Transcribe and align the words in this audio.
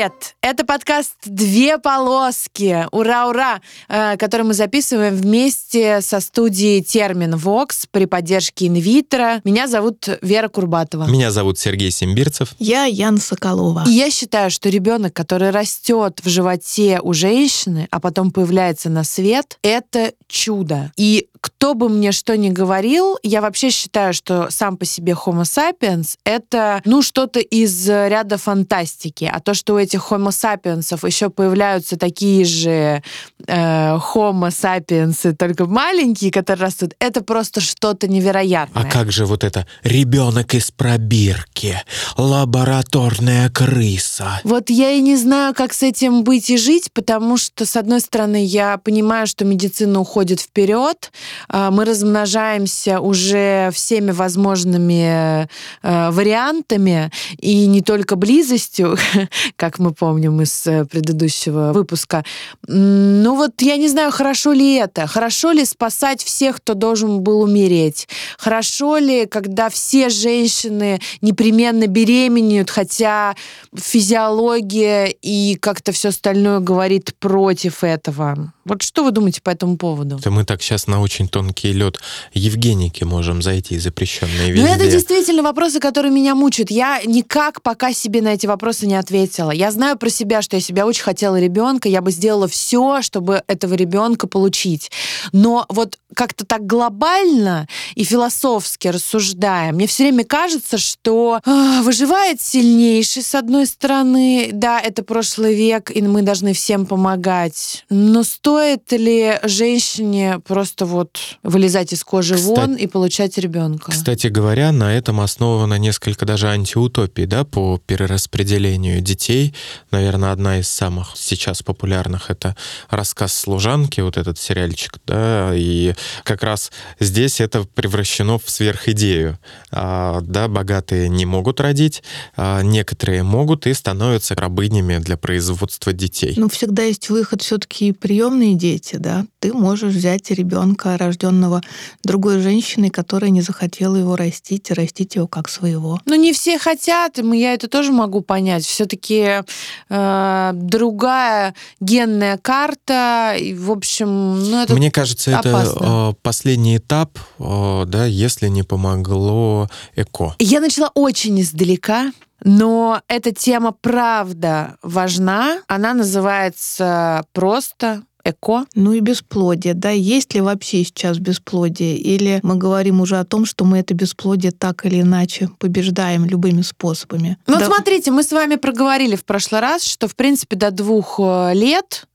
Привет! 0.00 0.34
Это 0.40 0.64
подкаст 0.64 1.16
«Две 1.26 1.76
полоски». 1.76 2.86
Ура-ура! 2.90 3.60
Э, 3.90 4.16
который 4.16 4.46
мы 4.46 4.54
записываем 4.54 5.14
вместе 5.14 6.00
со 6.00 6.20
студией 6.20 6.82
«Термин 6.82 7.36
Вокс» 7.36 7.84
при 7.84 8.06
поддержке 8.06 8.68
инвитро. 8.68 9.42
Меня 9.44 9.68
зовут 9.68 10.08
Вера 10.22 10.48
Курбатова. 10.48 11.04
Меня 11.04 11.30
зовут 11.30 11.58
Сергей 11.58 11.90
Симбирцев. 11.90 12.54
Я 12.58 12.86
Яна 12.86 13.20
Соколова. 13.20 13.84
И 13.86 13.90
я 13.90 14.10
считаю, 14.10 14.50
что 14.50 14.70
ребенок, 14.70 15.12
который 15.12 15.50
растет 15.50 16.20
в 16.24 16.28
животе 16.30 17.00
у 17.02 17.12
женщины, 17.12 17.86
а 17.90 18.00
потом 18.00 18.30
появляется 18.30 18.88
на 18.88 19.04
свет, 19.04 19.58
это 19.60 20.14
чудо. 20.30 20.92
И 20.96 21.28
кто 21.40 21.74
бы 21.74 21.88
мне 21.88 22.12
что 22.12 22.36
ни 22.36 22.50
говорил, 22.50 23.18
я 23.22 23.40
вообще 23.40 23.70
считаю, 23.70 24.14
что 24.14 24.50
сам 24.50 24.76
по 24.76 24.84
себе 24.84 25.12
Homo 25.12 25.42
sapiens— 25.42 26.16
это, 26.24 26.80
ну, 26.84 27.02
что-то 27.02 27.40
из 27.40 27.88
ряда 27.88 28.36
фантастики. 28.36 29.30
А 29.30 29.40
то, 29.40 29.54
что 29.54 29.74
у 29.74 29.78
этих 29.78 30.10
Homo 30.10 30.28
sapiens 30.28 31.06
еще 31.06 31.30
появляются 31.30 31.96
такие 31.96 32.44
же 32.44 33.02
э, 33.46 33.96
Homo 33.96 34.48
sapiens, 34.48 35.34
только 35.34 35.66
маленькие, 35.66 36.30
которые 36.30 36.66
растут, 36.66 36.94
это 36.98 37.22
просто 37.22 37.60
что-то 37.60 38.06
невероятное. 38.06 38.82
А 38.82 38.86
как 38.86 39.10
же 39.10 39.26
вот 39.26 39.44
это 39.44 39.66
ребенок 39.82 40.54
из 40.54 40.70
пробирки, 40.70 41.80
лабораторная 42.16 43.48
крыса? 43.50 44.40
Вот 44.44 44.70
я 44.70 44.90
и 44.90 45.00
не 45.00 45.16
знаю, 45.16 45.54
как 45.54 45.72
с 45.72 45.82
этим 45.82 46.22
быть 46.22 46.50
и 46.50 46.56
жить, 46.56 46.90
потому 46.92 47.38
что, 47.38 47.64
с 47.64 47.76
одной 47.76 48.00
стороны, 48.00 48.44
я 48.44 48.76
понимаю, 48.78 49.26
что 49.26 49.44
медицина 49.44 50.00
уходит 50.00 50.19
вперед, 50.28 51.10
а, 51.48 51.70
мы 51.70 51.84
размножаемся 51.84 53.00
уже 53.00 53.70
всеми 53.72 54.10
возможными 54.10 55.48
э, 55.82 56.10
вариантами, 56.10 57.10
и 57.38 57.66
не 57.66 57.80
только 57.80 58.16
близостью, 58.16 58.98
как 59.56 59.78
мы 59.78 59.92
помним 59.92 60.42
из 60.42 60.66
э, 60.66 60.84
предыдущего 60.84 61.72
выпуска. 61.72 62.24
Ну 62.66 63.34
вот 63.34 63.62
я 63.62 63.76
не 63.76 63.88
знаю, 63.88 64.10
хорошо 64.10 64.52
ли 64.52 64.74
это, 64.74 65.06
хорошо 65.06 65.52
ли 65.52 65.64
спасать 65.64 66.22
всех, 66.22 66.56
кто 66.56 66.74
должен 66.74 67.20
был 67.20 67.40
умереть, 67.40 68.08
хорошо 68.38 68.98
ли, 68.98 69.26
когда 69.26 69.68
все 69.70 70.08
женщины 70.08 71.00
непременно 71.20 71.86
беременеют, 71.86 72.70
хотя 72.70 73.34
физиология 73.74 75.06
и 75.06 75.56
как-то 75.56 75.92
все 75.92 76.08
остальное 76.08 76.60
говорит 76.60 77.14
против 77.18 77.84
этого. 77.84 78.52
Вот 78.70 78.82
что 78.82 79.02
вы 79.02 79.10
думаете 79.10 79.42
по 79.42 79.50
этому 79.50 79.76
поводу? 79.76 80.18
Это 80.18 80.30
мы 80.30 80.44
так 80.44 80.62
сейчас 80.62 80.86
на 80.86 81.00
очень 81.00 81.26
тонкий 81.26 81.72
лед 81.72 81.98
Евгеники 82.32 83.02
можем 83.02 83.42
зайти, 83.42 83.76
запрещенные 83.80 84.52
везде. 84.52 84.64
Ну, 84.64 84.72
это 84.72 84.88
действительно 84.88 85.42
вопросы, 85.42 85.80
которые 85.80 86.12
меня 86.12 86.36
мучают. 86.36 86.70
Я 86.70 87.00
никак 87.04 87.62
пока 87.62 87.92
себе 87.92 88.22
на 88.22 88.28
эти 88.28 88.46
вопросы 88.46 88.86
не 88.86 88.94
ответила. 88.94 89.50
Я 89.50 89.72
знаю 89.72 89.98
про 89.98 90.08
себя, 90.08 90.40
что 90.40 90.54
я 90.54 90.62
себя 90.62 90.86
очень 90.86 91.02
хотела 91.02 91.40
ребенка, 91.40 91.88
я 91.88 92.00
бы 92.00 92.12
сделала 92.12 92.46
все, 92.46 93.02
чтобы 93.02 93.42
этого 93.48 93.74
ребенка 93.74 94.28
получить. 94.28 94.92
Но 95.32 95.66
вот 95.68 95.98
как-то 96.14 96.46
так 96.46 96.64
глобально 96.64 97.66
и 97.96 98.04
философски 98.04 98.86
рассуждая, 98.86 99.72
мне 99.72 99.88
все 99.88 100.04
время 100.04 100.22
кажется, 100.22 100.78
что 100.78 101.40
э, 101.44 101.82
выживает 101.82 102.40
сильнейший, 102.40 103.24
с 103.24 103.34
одной 103.34 103.66
стороны. 103.66 104.50
Да, 104.52 104.78
это 104.78 105.02
прошлый 105.02 105.56
век, 105.56 105.90
и 105.90 106.02
мы 106.02 106.22
должны 106.22 106.52
всем 106.52 106.86
помогать. 106.86 107.84
Но 107.90 108.22
стоит 108.22 108.59
ли 108.96 109.38
женщине 109.44 110.40
просто 110.46 110.86
вот 110.86 111.18
вылезать 111.42 111.92
из 111.92 112.04
кожи 112.04 112.34
кстати, 112.34 112.48
вон 112.48 112.74
и 112.74 112.86
получать 112.86 113.38
ребенка? 113.38 113.90
Кстати 113.90 114.28
говоря, 114.28 114.72
на 114.72 114.94
этом 114.94 115.20
основано 115.20 115.74
несколько 115.74 116.26
даже 116.26 116.48
антиутопий, 116.48 117.26
да, 117.26 117.44
по 117.44 117.80
перераспределению 117.86 119.00
детей. 119.00 119.54
Наверное, 119.90 120.32
одна 120.32 120.58
из 120.58 120.68
самых 120.68 121.12
сейчас 121.16 121.62
популярных— 121.62 122.26
это 122.30 122.56
рассказ 122.88 123.32
служанки, 123.32 124.00
вот 124.00 124.16
этот 124.16 124.38
сериальчик, 124.38 124.98
да, 125.06 125.52
и 125.54 125.94
как 126.24 126.42
раз 126.42 126.70
здесь 126.98 127.40
это 127.40 127.64
превращено 127.64 128.38
в 128.38 128.48
сверхидею. 128.50 129.38
А, 129.70 130.20
да, 130.22 130.48
богатые 130.48 131.08
не 131.08 131.26
могут 131.26 131.60
родить, 131.60 132.02
а 132.36 132.62
некоторые 132.62 133.22
могут 133.22 133.66
и 133.66 133.74
становятся 133.74 134.34
рабынями 134.34 134.98
для 134.98 135.16
производства 135.16 135.92
детей. 135.92 136.34
Ну, 136.36 136.48
всегда 136.48 136.82
есть 136.82 137.10
выход 137.10 137.42
все-таки 137.42 137.92
приемные 138.40 138.54
дети, 138.54 138.96
да. 138.96 139.24
Ты 139.38 139.52
можешь 139.52 139.94
взять 139.94 140.30
ребенка, 140.30 140.96
рожденного 140.96 141.60
другой 142.02 142.40
женщиной, 142.40 142.90
которая 142.90 143.30
не 143.30 143.42
захотела 143.42 143.96
его 143.96 144.16
растить, 144.16 144.70
и 144.70 144.74
растить 144.74 145.16
его 145.16 145.26
как 145.26 145.48
своего. 145.48 146.00
Ну, 146.06 146.14
не 146.14 146.32
все 146.32 146.58
хотят, 146.58 147.18
и 147.18 147.38
я 147.38 147.54
это 147.54 147.68
тоже 147.68 147.92
могу 147.92 148.20
понять. 148.22 148.64
Все-таки 148.64 149.42
э, 149.88 150.50
другая 150.54 151.54
генная 151.80 152.38
карта, 152.38 153.34
и, 153.38 153.54
в 153.54 153.70
общем, 153.70 154.50
ну, 154.50 154.62
это 154.62 154.74
Мне 154.74 154.90
кажется, 154.90 155.38
опасно. 155.38 155.70
это 155.70 156.10
Э, 156.10 156.12
последний 156.22 156.76
этап, 156.76 157.18
э, 157.38 157.84
да, 157.86 158.06
если 158.06 158.48
не 158.48 158.62
помогло 158.62 159.68
ЭКО. 159.96 160.36
Я 160.38 160.60
начала 160.60 160.90
очень 160.94 161.40
издалека. 161.40 162.12
Но 162.42 163.02
эта 163.08 163.32
тема 163.32 163.72
правда 163.72 164.76
важна. 164.82 165.58
Она 165.68 165.94
называется 165.94 167.24
просто 167.32 168.02
эко. 168.30 168.64
Ну 168.74 168.92
и 168.92 169.00
бесплодие, 169.00 169.74
да, 169.74 169.90
есть 169.90 170.34
ли 170.34 170.40
вообще 170.40 170.84
сейчас 170.84 171.18
бесплодие? 171.18 171.96
Или 171.96 172.40
мы 172.42 172.56
говорим 172.56 173.00
уже 173.00 173.18
о 173.18 173.24
том, 173.24 173.44
что 173.44 173.64
мы 173.64 173.78
это 173.78 173.94
бесплодие 173.94 174.52
так 174.52 174.86
или 174.86 175.00
иначе 175.00 175.50
побеждаем 175.58 176.24
любыми 176.24 176.62
способами? 176.62 177.38
Ну 177.46 177.58
да. 177.58 177.66
смотрите, 177.66 178.10
мы 178.10 178.22
с 178.22 178.32
вами 178.32 178.56
проговорили 178.56 179.16
в 179.16 179.24
прошлый 179.24 179.60
раз, 179.60 179.84
что 179.84 180.08
в 180.08 180.16
принципе 180.16 180.56
до 180.56 180.70
двух 180.70 181.18
э, 181.18 181.52
лет 181.54 182.06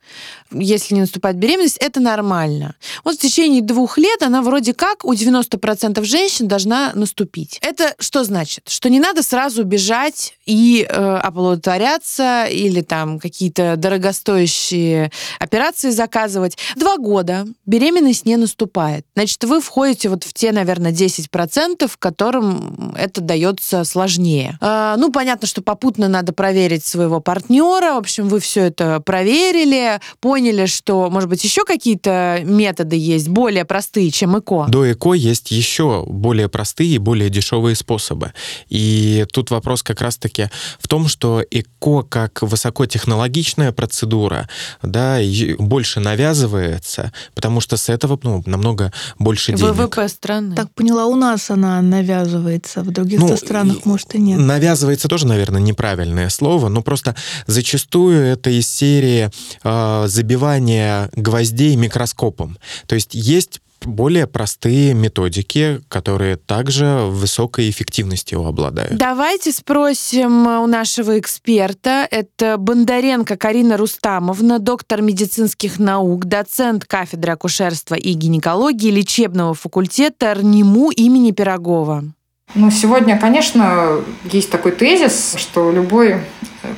если 0.52 0.94
не 0.94 1.02
наступает 1.02 1.38
беременность, 1.38 1.78
это 1.78 2.00
нормально. 2.00 2.76
Вот 3.04 3.16
в 3.16 3.20
течение 3.20 3.62
двух 3.62 3.98
лет 3.98 4.22
она 4.22 4.42
вроде 4.42 4.74
как 4.74 5.04
у 5.04 5.14
90% 5.14 6.04
женщин 6.04 6.48
должна 6.48 6.92
наступить. 6.94 7.58
Это 7.62 7.96
что 8.00 8.24
значит? 8.24 8.70
Что 8.70 8.90
не 8.90 9.00
надо 9.00 9.24
сразу 9.24 9.64
бежать 9.64 10.34
и 10.46 10.86
э, 10.88 11.16
оплодотворяться 11.18 12.46
или 12.46 12.82
там 12.82 13.20
какие-то 13.20 13.76
дорогостоящие 13.76 15.12
операции 15.40 15.90
заказывать. 15.90 16.58
Два 16.76 16.98
года 16.98 17.46
беременность 17.66 18.26
не 18.26 18.38
наступает. 18.38 19.06
Значит, 19.16 19.44
вы 19.44 19.62
входите 19.62 20.10
вот 20.10 20.24
в 20.24 20.34
те, 20.34 20.52
наверное, 20.52 20.92
10%, 20.92 21.92
которым 21.98 22.94
это 22.98 23.22
дается 23.22 23.84
сложнее. 23.84 24.58
Э, 24.62 24.96
ну, 24.98 25.12
понятно, 25.12 25.48
что 25.48 25.62
попутно 25.62 26.08
надо 26.08 26.34
проверить 26.34 26.86
своего 26.86 27.20
партнера. 27.20 27.94
В 27.94 27.98
общем, 27.98 28.30
вы 28.30 28.40
все 28.40 28.62
это 28.66 29.00
проверили, 29.00 29.95
поняли, 30.20 30.66
что, 30.66 31.10
может 31.10 31.30
быть, 31.30 31.44
еще 31.44 31.64
какие-то 31.66 32.42
методы 32.44 32.96
есть 32.96 33.30
более 33.30 33.66
простые, 33.66 34.12
чем 34.12 34.38
ЭКО? 34.38 34.66
До 34.70 34.92
ЭКО 34.92 35.14
есть 35.14 35.52
еще 35.52 36.06
более 36.08 36.50
простые 36.50 36.96
и 36.96 36.98
более 36.98 37.30
дешевые 37.30 37.76
способы. 37.76 38.34
И 38.70 39.26
тут 39.32 39.52
вопрос 39.52 39.84
как 39.84 40.02
раз-таки 40.02 40.50
в 40.80 40.88
том, 40.88 41.08
что 41.08 41.44
ЭКО 41.50 42.04
как 42.04 42.42
высокотехнологичная 42.42 43.72
процедура, 43.72 44.50
да, 44.82 45.20
больше 45.58 46.00
навязывается, 46.00 47.12
потому 47.34 47.62
что 47.62 47.78
с 47.78 47.90
этого 47.90 48.20
ну, 48.24 48.44
намного 48.46 48.92
больше 49.20 49.54
денег. 49.54 49.74
ВВП 49.74 50.08
страны. 50.10 50.56
Так 50.56 50.74
поняла, 50.74 51.06
у 51.06 51.16
нас 51.16 51.50
она 51.50 51.82
навязывается, 51.82 52.82
в 52.82 52.92
других 52.92 53.20
ну, 53.20 53.36
странах, 53.38 53.86
может, 53.86 54.16
и 54.16 54.20
нет. 54.20 54.40
Навязывается 54.40 55.08
тоже, 55.08 55.28
наверное, 55.28 55.62
неправильное 55.62 56.30
слово, 56.30 56.70
но 56.70 56.82
просто 56.82 57.16
зачастую 57.48 58.20
это 58.20 58.50
из 58.50 58.68
серии 58.68 59.30
э, 59.64 59.70
забивания 60.06 61.10
гвоздей 61.16 61.76
микроскопом. 61.76 62.58
То 62.88 62.96
есть 62.96 63.14
есть 63.14 63.62
более 63.86 64.28
простые 64.28 64.94
методики, 64.94 65.82
которые 65.90 66.38
также 66.38 67.06
высокой 67.10 67.70
эффективностью 67.70 68.44
обладают. 68.44 68.98
Давайте 68.98 69.52
спросим 69.52 70.48
у 70.48 70.68
нашего 70.68 71.20
эксперта. 71.20 72.08
Это 72.10 72.58
Бондаренко 72.58 73.38
Карина 73.38 73.78
Рустамовна, 73.78 74.60
доктор 74.60 75.02
медицинских 75.02 75.80
наук, 75.80 76.26
доцент 76.26 76.86
кафедры 76.86 77.34
акушерства 77.34 77.96
и 77.96 78.14
гинекологии 78.14 78.90
лечебного 78.90 79.54
факультета 79.54 80.34
РНИМУ 80.34 80.92
имени 80.92 81.32
Пирогова. 81.32 82.06
Ну, 82.54 82.72
сегодня, 82.72 83.20
конечно, 83.20 84.02
есть 84.32 84.50
такой 84.50 84.72
тезис, 84.72 85.36
что 85.38 85.68
у 85.68 85.72
любой 85.72 86.22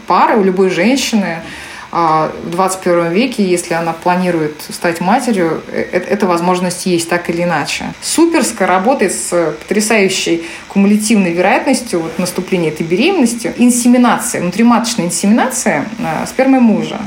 пары, 0.08 0.38
у 0.38 0.44
любой 0.44 0.70
женщины 0.70 1.42
в 1.92 2.50
21 2.50 3.12
веке, 3.12 3.44
если 3.44 3.74
она 3.74 3.94
планирует 3.94 4.62
стать 4.70 5.00
матерью, 5.00 5.62
э, 5.68 5.88
э, 5.92 5.98
эта 6.00 6.28
возможность 6.28 6.86
есть 6.86 7.10
так 7.10 7.30
или 7.30 7.44
иначе. 7.44 7.94
Суперско 8.02 8.66
работает 8.66 9.14
с 9.14 9.54
потрясающей 9.60 10.44
кумулятивной 10.68 11.32
вероятностью 11.32 12.02
вот, 12.02 12.20
наступления 12.20 12.70
этой 12.70 12.86
беременности 12.86 13.54
инсеминация, 13.58 14.42
внутриматочная 14.42 15.06
инсеминация 15.06 15.86
э, 16.00 16.26
спермы 16.28 16.60
мужа 16.60 17.00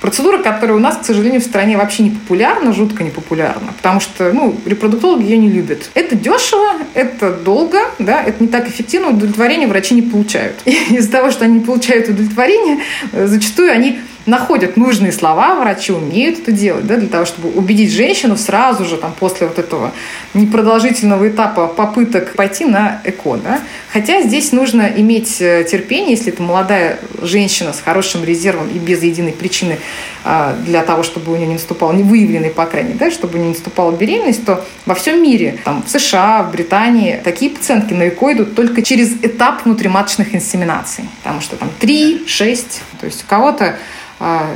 Процедура, 0.00 0.38
которая 0.38 0.76
у 0.76 0.80
нас, 0.80 0.98
к 0.98 1.04
сожалению, 1.04 1.40
в 1.40 1.44
стране 1.44 1.76
вообще 1.78 2.02
не 2.02 2.10
популярна, 2.10 2.72
жутко 2.74 3.02
не 3.02 3.10
популярна, 3.10 3.72
потому 3.76 3.98
что 3.98 4.30
ну, 4.32 4.54
репродуктологи 4.66 5.24
ее 5.24 5.38
не 5.38 5.48
любят. 5.48 5.90
Это 5.94 6.14
дешево, 6.14 6.74
это 6.92 7.32
долго, 7.32 7.78
да, 7.98 8.22
это 8.22 8.42
не 8.42 8.48
так 8.48 8.68
эффективно, 8.68 9.08
удовлетворение 9.08 9.66
врачи 9.66 9.94
не 9.94 10.02
получают. 10.02 10.60
Из-за 10.66 11.10
того, 11.10 11.30
что 11.30 11.46
они 11.46 11.60
не 11.60 11.64
получают 11.64 12.10
удовлетворение, 12.10 12.80
зачастую 13.12 13.72
они 13.72 13.98
находят 14.26 14.76
нужные 14.76 15.12
слова, 15.12 15.54
врачи 15.54 15.92
умеют 15.92 16.40
это 16.40 16.52
делать, 16.52 16.86
да, 16.86 16.96
для 16.96 17.08
того, 17.08 17.24
чтобы 17.24 17.50
убедить 17.50 17.92
женщину 17.92 18.36
сразу 18.36 18.84
же, 18.84 18.96
там, 18.96 19.14
после 19.18 19.46
вот 19.46 19.58
этого 19.58 19.92
непродолжительного 20.34 21.28
этапа 21.28 21.68
попыток 21.68 22.34
пойти 22.34 22.64
на 22.64 23.00
ЭКО. 23.04 23.36
Да. 23.36 23.60
Хотя 23.92 24.22
здесь 24.22 24.52
нужно 24.52 24.82
иметь 24.96 25.40
э, 25.40 25.64
терпение, 25.64 26.10
если 26.10 26.32
это 26.32 26.42
молодая 26.42 26.98
женщина 27.22 27.72
с 27.72 27.80
хорошим 27.80 28.24
резервом 28.24 28.68
и 28.68 28.78
без 28.78 29.02
единой 29.02 29.32
причины 29.32 29.78
а, 30.24 30.56
для 30.64 30.82
того, 30.82 31.04
чтобы 31.04 31.32
у 31.32 31.36
нее 31.36 31.46
не 31.46 31.54
наступала, 31.54 31.92
не 31.92 32.02
выявленной, 32.02 32.50
по 32.50 32.66
крайней 32.66 32.94
мере, 32.94 32.98
да, 32.98 33.10
чтобы 33.12 33.38
не 33.38 33.48
наступала 33.48 33.92
беременность, 33.92 34.44
то 34.44 34.64
во 34.84 34.94
всем 34.94 35.22
мире, 35.22 35.58
там, 35.64 35.84
в 35.84 35.88
США, 35.88 36.42
в 36.42 36.50
Британии, 36.50 37.20
такие 37.22 37.50
пациентки 37.50 37.94
на 37.94 38.08
ЭКО 38.08 38.32
идут 38.32 38.54
только 38.56 38.82
через 38.82 39.12
этап 39.22 39.64
внутриматочных 39.64 40.34
инсеминаций. 40.34 41.04
Потому 41.22 41.40
что 41.40 41.54
там 41.56 41.70
3-6, 41.80 42.64
то 43.00 43.06
есть 43.06 43.22
у 43.22 43.26
кого-то 43.28 43.76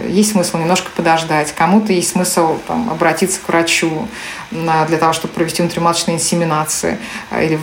есть 0.08 0.32
смысл 0.32 0.58
немножко 0.58 0.90
подождать, 0.96 1.52
кому-то 1.52 1.92
есть 1.92 2.10
смысл 2.10 2.56
там, 2.66 2.90
обратиться 2.90 3.40
к 3.40 3.48
врачу 3.48 4.08
для 4.50 4.98
того, 4.98 5.12
чтобы 5.12 5.34
провести 5.34 5.62
внутриматочные 5.62 6.16
инсеминации 6.16 6.98
а, 7.30 7.42
или 7.42 7.58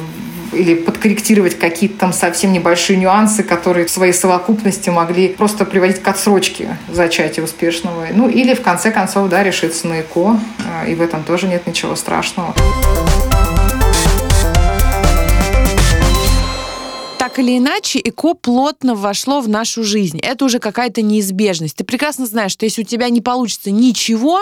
или 0.54 0.76
подкорректировать 0.76 1.60
какие-то 1.60 1.98
там 2.00 2.14
совсем 2.14 2.54
небольшие 2.54 2.98
нюансы, 2.98 3.44
которые 3.44 3.86
в 3.86 3.92
своей 3.92 4.14
совокупности 4.14 4.90
могли 4.90 5.28
просто 5.28 5.66
приводить 5.66 6.02
к 6.02 6.08
отсрочке 6.08 6.78
зачатия 6.88 7.44
успешного. 7.44 8.06
Ну 8.14 8.30
или 8.30 8.54
в 8.54 8.62
конце 8.62 8.92
концов, 8.92 9.30
да, 9.30 9.44
решиться 9.44 9.88
на 9.88 10.02
ЭКО, 10.02 10.40
а, 10.66 10.88
и 10.88 10.96
в 10.96 11.02
этом 11.02 11.24
тоже 11.24 11.48
нет 11.48 11.68
ничего 11.68 11.98
страшного. 11.98 12.54
Так 17.28 17.40
или 17.40 17.58
иначе, 17.58 18.00
ЭКО 18.00 18.36
плотно 18.36 18.96
вошло 18.96 19.42
в 19.42 19.50
нашу 19.50 19.84
жизнь. 19.84 20.18
Это 20.20 20.46
уже 20.46 20.60
какая-то 20.60 21.02
неизбежность. 21.02 21.76
Ты 21.76 21.84
прекрасно 21.84 22.26
знаешь, 22.26 22.54
что 22.54 22.64
если 22.64 22.84
у 22.84 22.86
тебя 22.86 23.10
не 23.10 23.20
получится 23.20 23.70
ничего, 23.70 24.40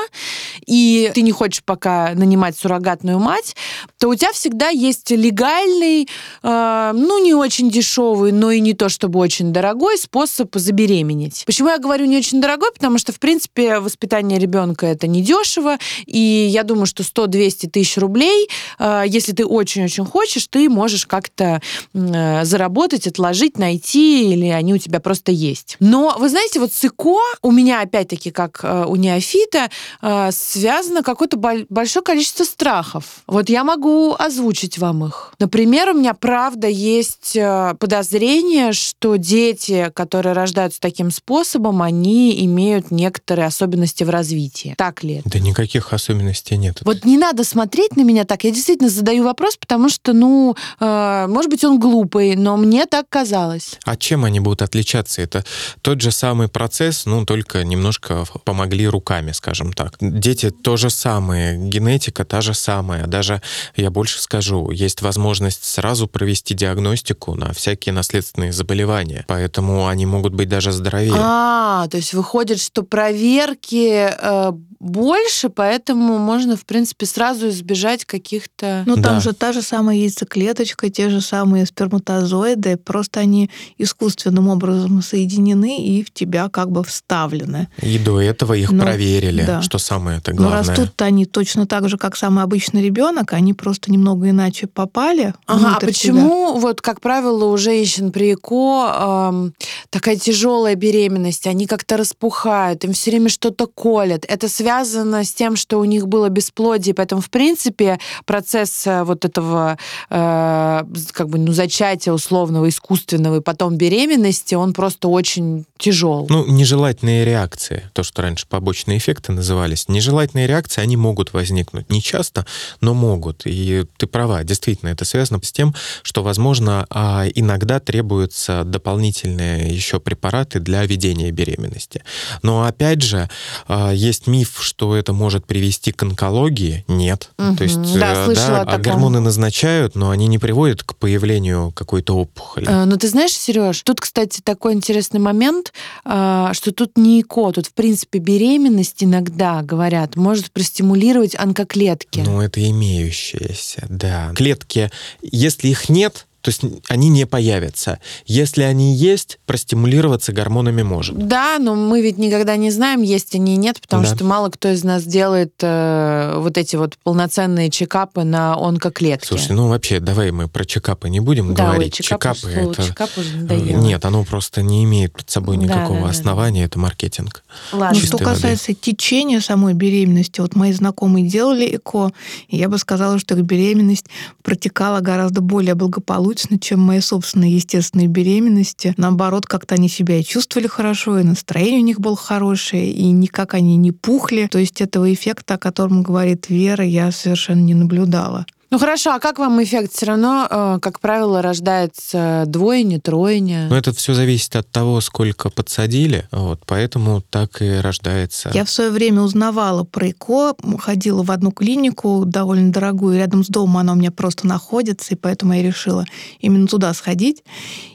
и 0.68 1.12
ты 1.16 1.22
не 1.22 1.32
хочешь 1.32 1.64
пока 1.64 2.12
нанимать 2.14 2.56
суррогатную 2.56 3.18
мать, 3.18 3.56
то 3.98 4.08
у 4.08 4.14
тебя 4.14 4.32
всегда 4.34 4.70
есть 4.70 5.10
легальный, 5.10 6.08
э, 6.44 6.92
ну, 6.94 7.24
не 7.24 7.34
очень 7.34 7.72
дешевый, 7.72 8.32
но 8.32 8.52
и 8.52 8.60
не 8.60 8.74
то 8.74 8.88
чтобы 8.88 9.18
очень 9.20 9.52
дорогой 9.52 9.98
способ 9.98 10.56
забеременеть. 10.56 11.42
Почему 11.48 11.70
я 11.70 11.80
говорю 11.80 12.06
не 12.06 12.18
очень 12.18 12.40
дорогой? 12.40 12.72
Потому 12.72 13.00
что, 13.00 13.12
в 13.12 13.20
принципе, 13.20 13.80
воспитание 13.80 14.38
ребенка 14.38 14.86
это 14.86 15.08
не 15.08 15.24
дешево, 15.24 15.80
и 16.06 16.20
я 16.20 16.62
думаю, 16.62 16.86
что 16.86 17.02
100-200 17.02 17.68
тысяч 17.72 17.98
рублей, 17.98 18.48
э, 18.78 19.06
если 19.08 19.32
ты 19.32 19.44
очень-очень 19.44 20.06
хочешь, 20.06 20.46
ты 20.46 20.70
можешь 20.70 21.08
как-то 21.08 21.64
э, 21.96 22.46
заработать 22.46 22.75
заработать, 22.76 23.08
отложить, 23.08 23.58
найти, 23.58 24.34
или 24.34 24.48
они 24.48 24.74
у 24.74 24.78
тебя 24.78 25.00
просто 25.00 25.32
есть. 25.32 25.78
Но, 25.80 26.16
вы 26.20 26.30
знаете, 26.30 26.60
вот 26.60 26.74
с 26.74 26.84
ИКО 26.84 27.20
у 27.42 27.52
меня, 27.52 27.82
опять-таки, 27.82 28.32
как 28.32 28.60
э, 28.64 28.86
у 28.88 28.96
неофита, 28.96 29.70
э, 30.02 30.30
связано 30.32 31.02
какое-то 31.02 31.38
большое 31.70 32.04
количество 32.04 32.44
страхов. 32.44 33.24
Вот 33.28 33.50
я 33.50 33.64
могу 33.64 34.14
озвучить 34.18 34.78
вам 34.78 35.06
их. 35.06 35.34
Например, 35.40 35.92
у 35.92 35.94
меня, 35.94 36.14
правда, 36.14 36.68
есть 36.68 37.36
э, 37.36 37.76
подозрение, 37.80 38.74
что 38.74 39.16
дети, 39.16 39.90
которые 39.94 40.34
рождаются 40.34 40.82
таким 40.82 41.12
способом, 41.12 41.82
они 41.82 42.46
имеют 42.46 42.92
некоторые 42.92 43.48
особенности 43.48 44.04
в 44.04 44.10
развитии. 44.10 44.76
Так 44.78 45.04
ли? 45.04 45.22
Да 45.26 45.40
никаких 45.40 45.94
особенностей 45.94 46.58
нет. 46.58 46.82
Вот 46.84 47.06
не 47.06 47.18
надо 47.18 47.46
смотреть 47.46 47.96
на 47.96 48.02
меня 48.02 48.26
так. 48.26 48.44
Я 48.44 48.52
действительно 48.52 48.90
задаю 48.90 49.24
вопрос, 49.24 49.56
потому 49.56 49.88
что, 49.90 50.14
ну, 50.14 50.56
может 50.80 51.50
быть, 51.50 51.64
он 51.64 51.80
глупый, 51.80 52.36
но 52.36 52.58
мне 52.66 52.86
так 52.86 53.08
казалось. 53.10 53.78
А 53.86 53.96
чем 53.96 54.26
они 54.26 54.40
будут 54.40 54.62
отличаться? 54.62 55.22
Это 55.22 55.46
тот 55.82 56.02
же 56.02 56.12
самый 56.12 56.48
процесс, 56.48 57.06
ну, 57.06 57.26
только 57.26 57.64
немножко 57.64 58.26
помогли 58.44 58.88
руками, 58.88 59.32
скажем 59.32 59.74
так. 59.74 59.96
Дети 60.02 60.50
то 60.50 60.78
же 60.78 60.90
самое, 60.90 61.58
генетика 61.58 62.26
та 62.26 62.42
же 62.42 62.54
самая. 62.54 63.08
Даже, 63.08 63.42
я 63.76 63.90
больше 63.90 64.22
скажу, 64.22 64.72
есть 64.72 65.02
возможность 65.02 65.64
сразу 65.64 66.08
провести 66.08 66.54
диагностику 66.54 67.36
на 67.36 67.54
всякие 67.54 67.94
наследственные 67.94 68.52
заболевания. 68.52 69.26
Поэтому 69.28 69.88
они 69.88 70.06
могут 70.06 70.34
быть 70.34 70.50
даже 70.50 70.72
здоровее. 70.72 71.14
А, 71.16 71.88
то 71.88 71.98
есть 71.98 72.14
выходит, 72.14 72.60
что 72.60 72.84
проверки 72.84 74.10
э, 74.10 74.52
больше, 74.80 75.50
поэтому 75.50 76.18
можно, 76.18 76.56
в 76.56 76.66
принципе, 76.66 77.06
сразу 77.06 77.50
избежать 77.50 78.06
каких-то... 78.06 78.84
Ну, 78.86 78.96
там 78.96 79.16
да. 79.16 79.20
же 79.20 79.34
та 79.34 79.52
же 79.52 79.62
самая 79.62 79.98
яйцеклеточка, 79.98 80.90
те 80.90 81.10
же 81.10 81.22
самые 81.22 81.66
сперматозоиды, 81.66 82.45
просто 82.84 83.20
они 83.20 83.50
искусственным 83.78 84.50
образом 84.50 85.02
соединены 85.02 85.84
и 85.84 86.04
в 86.04 86.12
тебя 86.12 86.50
как 86.50 86.72
бы 86.72 86.84
вставлены. 86.84 87.68
И 87.82 87.98
до 88.00 88.22
этого 88.22 88.54
их 88.54 88.72
Но, 88.72 88.84
проверили, 88.84 89.44
да. 89.44 89.62
что 89.62 89.78
самое 89.78 90.20
это 90.20 90.34
главное. 90.34 90.64
Но 90.64 90.70
растут 90.70 91.02
они 91.02 91.26
точно 91.26 91.66
так 91.66 91.90
же, 91.90 91.98
как 91.98 92.16
самый 92.16 92.44
обычный 92.44 92.84
ребенок, 92.84 93.34
они 93.34 93.54
просто 93.54 93.92
немного 93.92 94.30
иначе 94.30 94.68
попали. 94.68 95.34
Ага, 95.46 95.78
а 95.78 95.80
почему, 95.80 96.52
тебя. 96.52 96.62
вот, 96.62 96.82
как 96.82 97.02
правило, 97.02 97.46
у 97.46 97.58
женщин 97.58 98.12
при 98.12 98.34
ЭКО 98.34 99.30
эм, 99.32 99.54
такая 99.90 100.16
тяжелая 100.18 100.76
беременность, 100.76 101.48
они 101.48 101.68
как-то 101.68 101.98
распухают, 101.98 102.84
им 102.84 102.94
все 102.94 103.12
время 103.12 103.30
что-то 103.30 103.68
колят. 103.68 104.26
Это 104.28 104.50
связано 104.50 105.24
с 105.24 105.34
тем, 105.34 105.56
что 105.56 105.80
у 105.80 105.86
них 105.86 106.08
было 106.08 106.30
бесплодие, 106.30 106.94
поэтому, 106.94 107.22
в 107.22 107.30
принципе, 107.30 108.00
процесс 108.26 108.86
э, 108.88 109.04
вот 109.04 109.26
этого 109.26 109.78
э, 110.10 110.84
как 111.12 111.30
бы, 111.30 111.38
ну, 111.38 111.52
зачатия 111.52 112.14
условного, 112.36 112.68
искусственного 112.68 113.38
и 113.38 113.42
потом 113.42 113.78
беременности, 113.78 114.56
он 114.56 114.74
просто 114.74 115.08
очень 115.08 115.66
тяжел. 115.78 116.28
Ну, 116.30 116.46
нежелательные 116.46 117.24
реакции, 117.24 117.90
то, 117.94 118.04
что 118.04 118.22
раньше 118.22 118.46
побочные 118.48 118.98
эффекты 118.98 119.32
назывались, 119.32 119.88
нежелательные 119.88 120.48
реакции, 120.48 120.82
они 120.82 120.98
могут 120.98 121.34
возникнуть. 121.34 121.90
Не 121.90 122.02
часто, 122.02 122.46
но 122.82 122.94
могут. 122.94 123.44
И 123.46 123.86
ты 123.98 124.08
права, 124.08 124.44
действительно, 124.44 124.90
это 124.90 125.06
связано 125.06 125.40
с 125.44 125.52
тем, 125.52 125.74
что, 126.04 126.24
возможно, 126.24 126.86
а, 126.90 127.26
иногда 127.34 127.80
требуются 127.80 128.64
дополнительные 128.66 129.74
еще 129.74 130.00
препараты 130.00 130.60
для 130.60 130.86
ведения 130.86 131.32
беременности. 131.32 132.04
Но, 132.42 132.64
опять 132.64 133.02
же, 133.02 133.30
а, 133.68 133.92
есть 133.92 134.28
миф, 134.28 134.58
что 134.60 134.96
это 134.96 135.14
может 135.14 135.46
привести 135.46 135.92
к 135.92 136.04
онкологии, 136.04 136.84
нет. 136.88 137.30
Угу. 137.38 137.56
То 137.56 137.64
есть, 137.64 138.00
да, 138.00 138.26
э, 138.28 138.34
да, 138.34 138.62
а 138.62 138.78
гормоны 138.78 139.20
назначают, 139.20 139.96
но 139.96 140.10
они 140.10 140.28
не 140.28 140.38
приводят 140.38 140.84
к 140.84 140.96
появлению 140.96 141.72
какой-то 141.72 142.25
опухоли. 142.26 142.68
Э, 142.68 142.86
ну, 142.86 142.98
ты 142.98 143.08
знаешь, 143.08 143.32
Сереж, 143.32 143.82
тут, 143.84 144.02
кстати, 144.02 144.42
такой 144.42 144.74
интересный 144.74 145.20
момент, 145.20 145.74
э, 146.06 146.50
что 146.54 146.72
тут 146.72 146.98
не 146.98 147.22
ЭКО, 147.22 147.52
тут, 147.54 147.68
в 147.68 147.74
принципе, 147.74 148.20
беременность 148.20 149.04
иногда, 149.04 149.62
говорят, 149.62 150.16
может 150.16 150.52
простимулировать 150.52 151.36
онкоклетки. 151.36 152.20
Ну, 152.26 152.42
это 152.42 152.68
имеющиеся, 152.70 153.86
да. 153.90 154.32
Клетки, 154.36 154.92
если 155.22 155.70
их 155.70 155.90
нет, 155.90 156.28
то 156.46 156.50
есть 156.50 156.62
они 156.90 157.10
не 157.10 157.26
появятся. 157.26 157.98
Если 158.28 158.62
они 158.62 158.94
есть, 158.94 159.40
простимулироваться 159.48 160.32
гормонами 160.32 160.84
может. 160.84 161.18
Да, 161.18 161.58
но 161.58 161.74
мы 161.74 162.04
ведь 162.04 162.20
никогда 162.20 162.56
не 162.56 162.70
знаем, 162.70 163.02
есть 163.02 163.34
они 163.34 163.58
нет, 163.58 163.82
потому 163.82 164.04
да. 164.04 164.14
что 164.14 164.24
мало 164.26 164.52
кто 164.52 164.70
из 164.70 164.84
нас 164.84 165.06
делает 165.06 165.56
э, 165.64 166.36
вот 166.38 166.60
эти 166.60 166.76
вот 166.76 167.00
полноценные 167.04 167.72
чекапы 167.72 168.24
на 168.24 168.54
онкоклетки. 168.54 169.26
Слушай, 169.26 169.54
ну 169.54 169.70
вообще, 169.70 170.00
давай 170.00 170.30
мы 170.30 170.48
про 170.48 170.66
чекапы 170.66 171.10
не 171.10 171.20
будем 171.20 171.56
да, 171.56 171.66
говорить. 171.66 172.00
Ой, 172.00 172.04
чекапы, 172.04 172.42
чекапы 172.42 172.60
это... 172.60 172.84
Чекап 172.84 173.10
уже 173.18 173.34
э, 173.34 173.38
надоело. 173.38 173.82
Нет, 173.82 174.06
оно 174.06 174.24
просто 174.24 174.62
не 174.62 174.84
имеет 174.84 175.14
под 175.14 175.28
собой 175.28 175.58
никакого 175.58 176.02
да, 176.02 176.06
да, 176.06 176.12
основания, 176.12 176.60
да. 176.60 176.66
это 176.68 176.78
маркетинг. 176.78 177.44
Ладно. 177.72 178.00
Ну, 178.00 178.06
что 178.06 178.20
касается 178.20 178.70
воды. 178.70 178.80
течения 178.82 179.40
самой 179.40 179.74
беременности, 179.74 180.42
вот 180.42 180.56
мои 180.56 180.74
знакомые 180.74 181.26
делали 181.26 181.76
ЭКО, 181.76 182.12
и 182.50 182.58
я 182.58 182.70
бы 182.70 182.78
сказала, 182.78 183.18
что 183.18 183.34
их 183.34 183.42
беременность 183.42 184.06
протекала 184.44 185.00
гораздо 185.00 185.42
более 185.42 185.74
благополучно, 185.74 186.35
благополучно, 186.36 186.60
чем 186.60 186.80
мои 186.80 187.00
собственные 187.00 187.56
естественные 187.56 188.08
беременности. 188.08 188.94
Наоборот, 188.98 189.46
как-то 189.46 189.76
они 189.76 189.90
себя 189.90 190.20
и 190.20 190.24
чувствовали 190.24 190.68
хорошо, 190.68 191.20
и 191.20 191.24
настроение 191.24 191.80
у 191.80 191.84
них 191.84 192.00
было 192.00 192.16
хорошее, 192.16 192.92
и 192.92 193.12
никак 193.12 193.54
они 193.54 193.78
не 193.78 193.92
пухли. 193.92 194.48
То 194.52 194.60
есть 194.60 194.82
этого 194.82 195.12
эффекта, 195.14 195.56
о 195.56 195.58
котором 195.58 196.04
говорит 196.04 196.50
Вера, 196.50 196.84
я 196.84 197.12
совершенно 197.12 197.62
не 197.62 197.74
наблюдала. 197.74 198.46
Ну 198.76 198.80
хорошо, 198.80 199.14
а 199.14 199.20
как 199.20 199.40
вам 199.40 199.64
эффект? 199.64 199.94
Все 199.94 200.08
равно, 200.08 200.48
э, 200.50 200.80
как 200.82 201.00
правило, 201.00 201.42
рождается 201.42 202.44
двойня, 202.46 203.00
тройня. 203.00 203.68
Ну, 203.70 203.76
это 203.78 203.94
все 203.94 204.14
зависит 204.14 204.54
от 204.58 204.70
того, 204.70 205.00
сколько 205.00 205.50
подсадили, 205.50 206.28
вот, 206.30 206.60
поэтому 206.66 207.22
так 207.22 207.62
и 207.62 207.78
рождается. 207.78 208.52
Я 208.54 208.66
в 208.66 208.70
свое 208.70 208.90
время 208.90 209.22
узнавала 209.22 209.86
про 209.86 210.10
ЭКО, 210.10 210.56
ходила 210.78 211.24
в 211.24 211.32
одну 211.32 211.54
клинику 211.54 212.26
довольно 212.26 212.74
дорогую, 212.74 213.18
рядом 213.18 213.46
с 213.46 213.48
домом 213.48 213.78
она 213.78 213.94
у 213.94 213.96
меня 213.96 214.12
просто 214.12 214.46
находится, 214.46 215.14
и 215.14 215.18
поэтому 215.18 215.54
я 215.54 215.64
решила 215.64 216.04
именно 216.42 216.68
туда 216.68 216.94
сходить. 216.94 217.46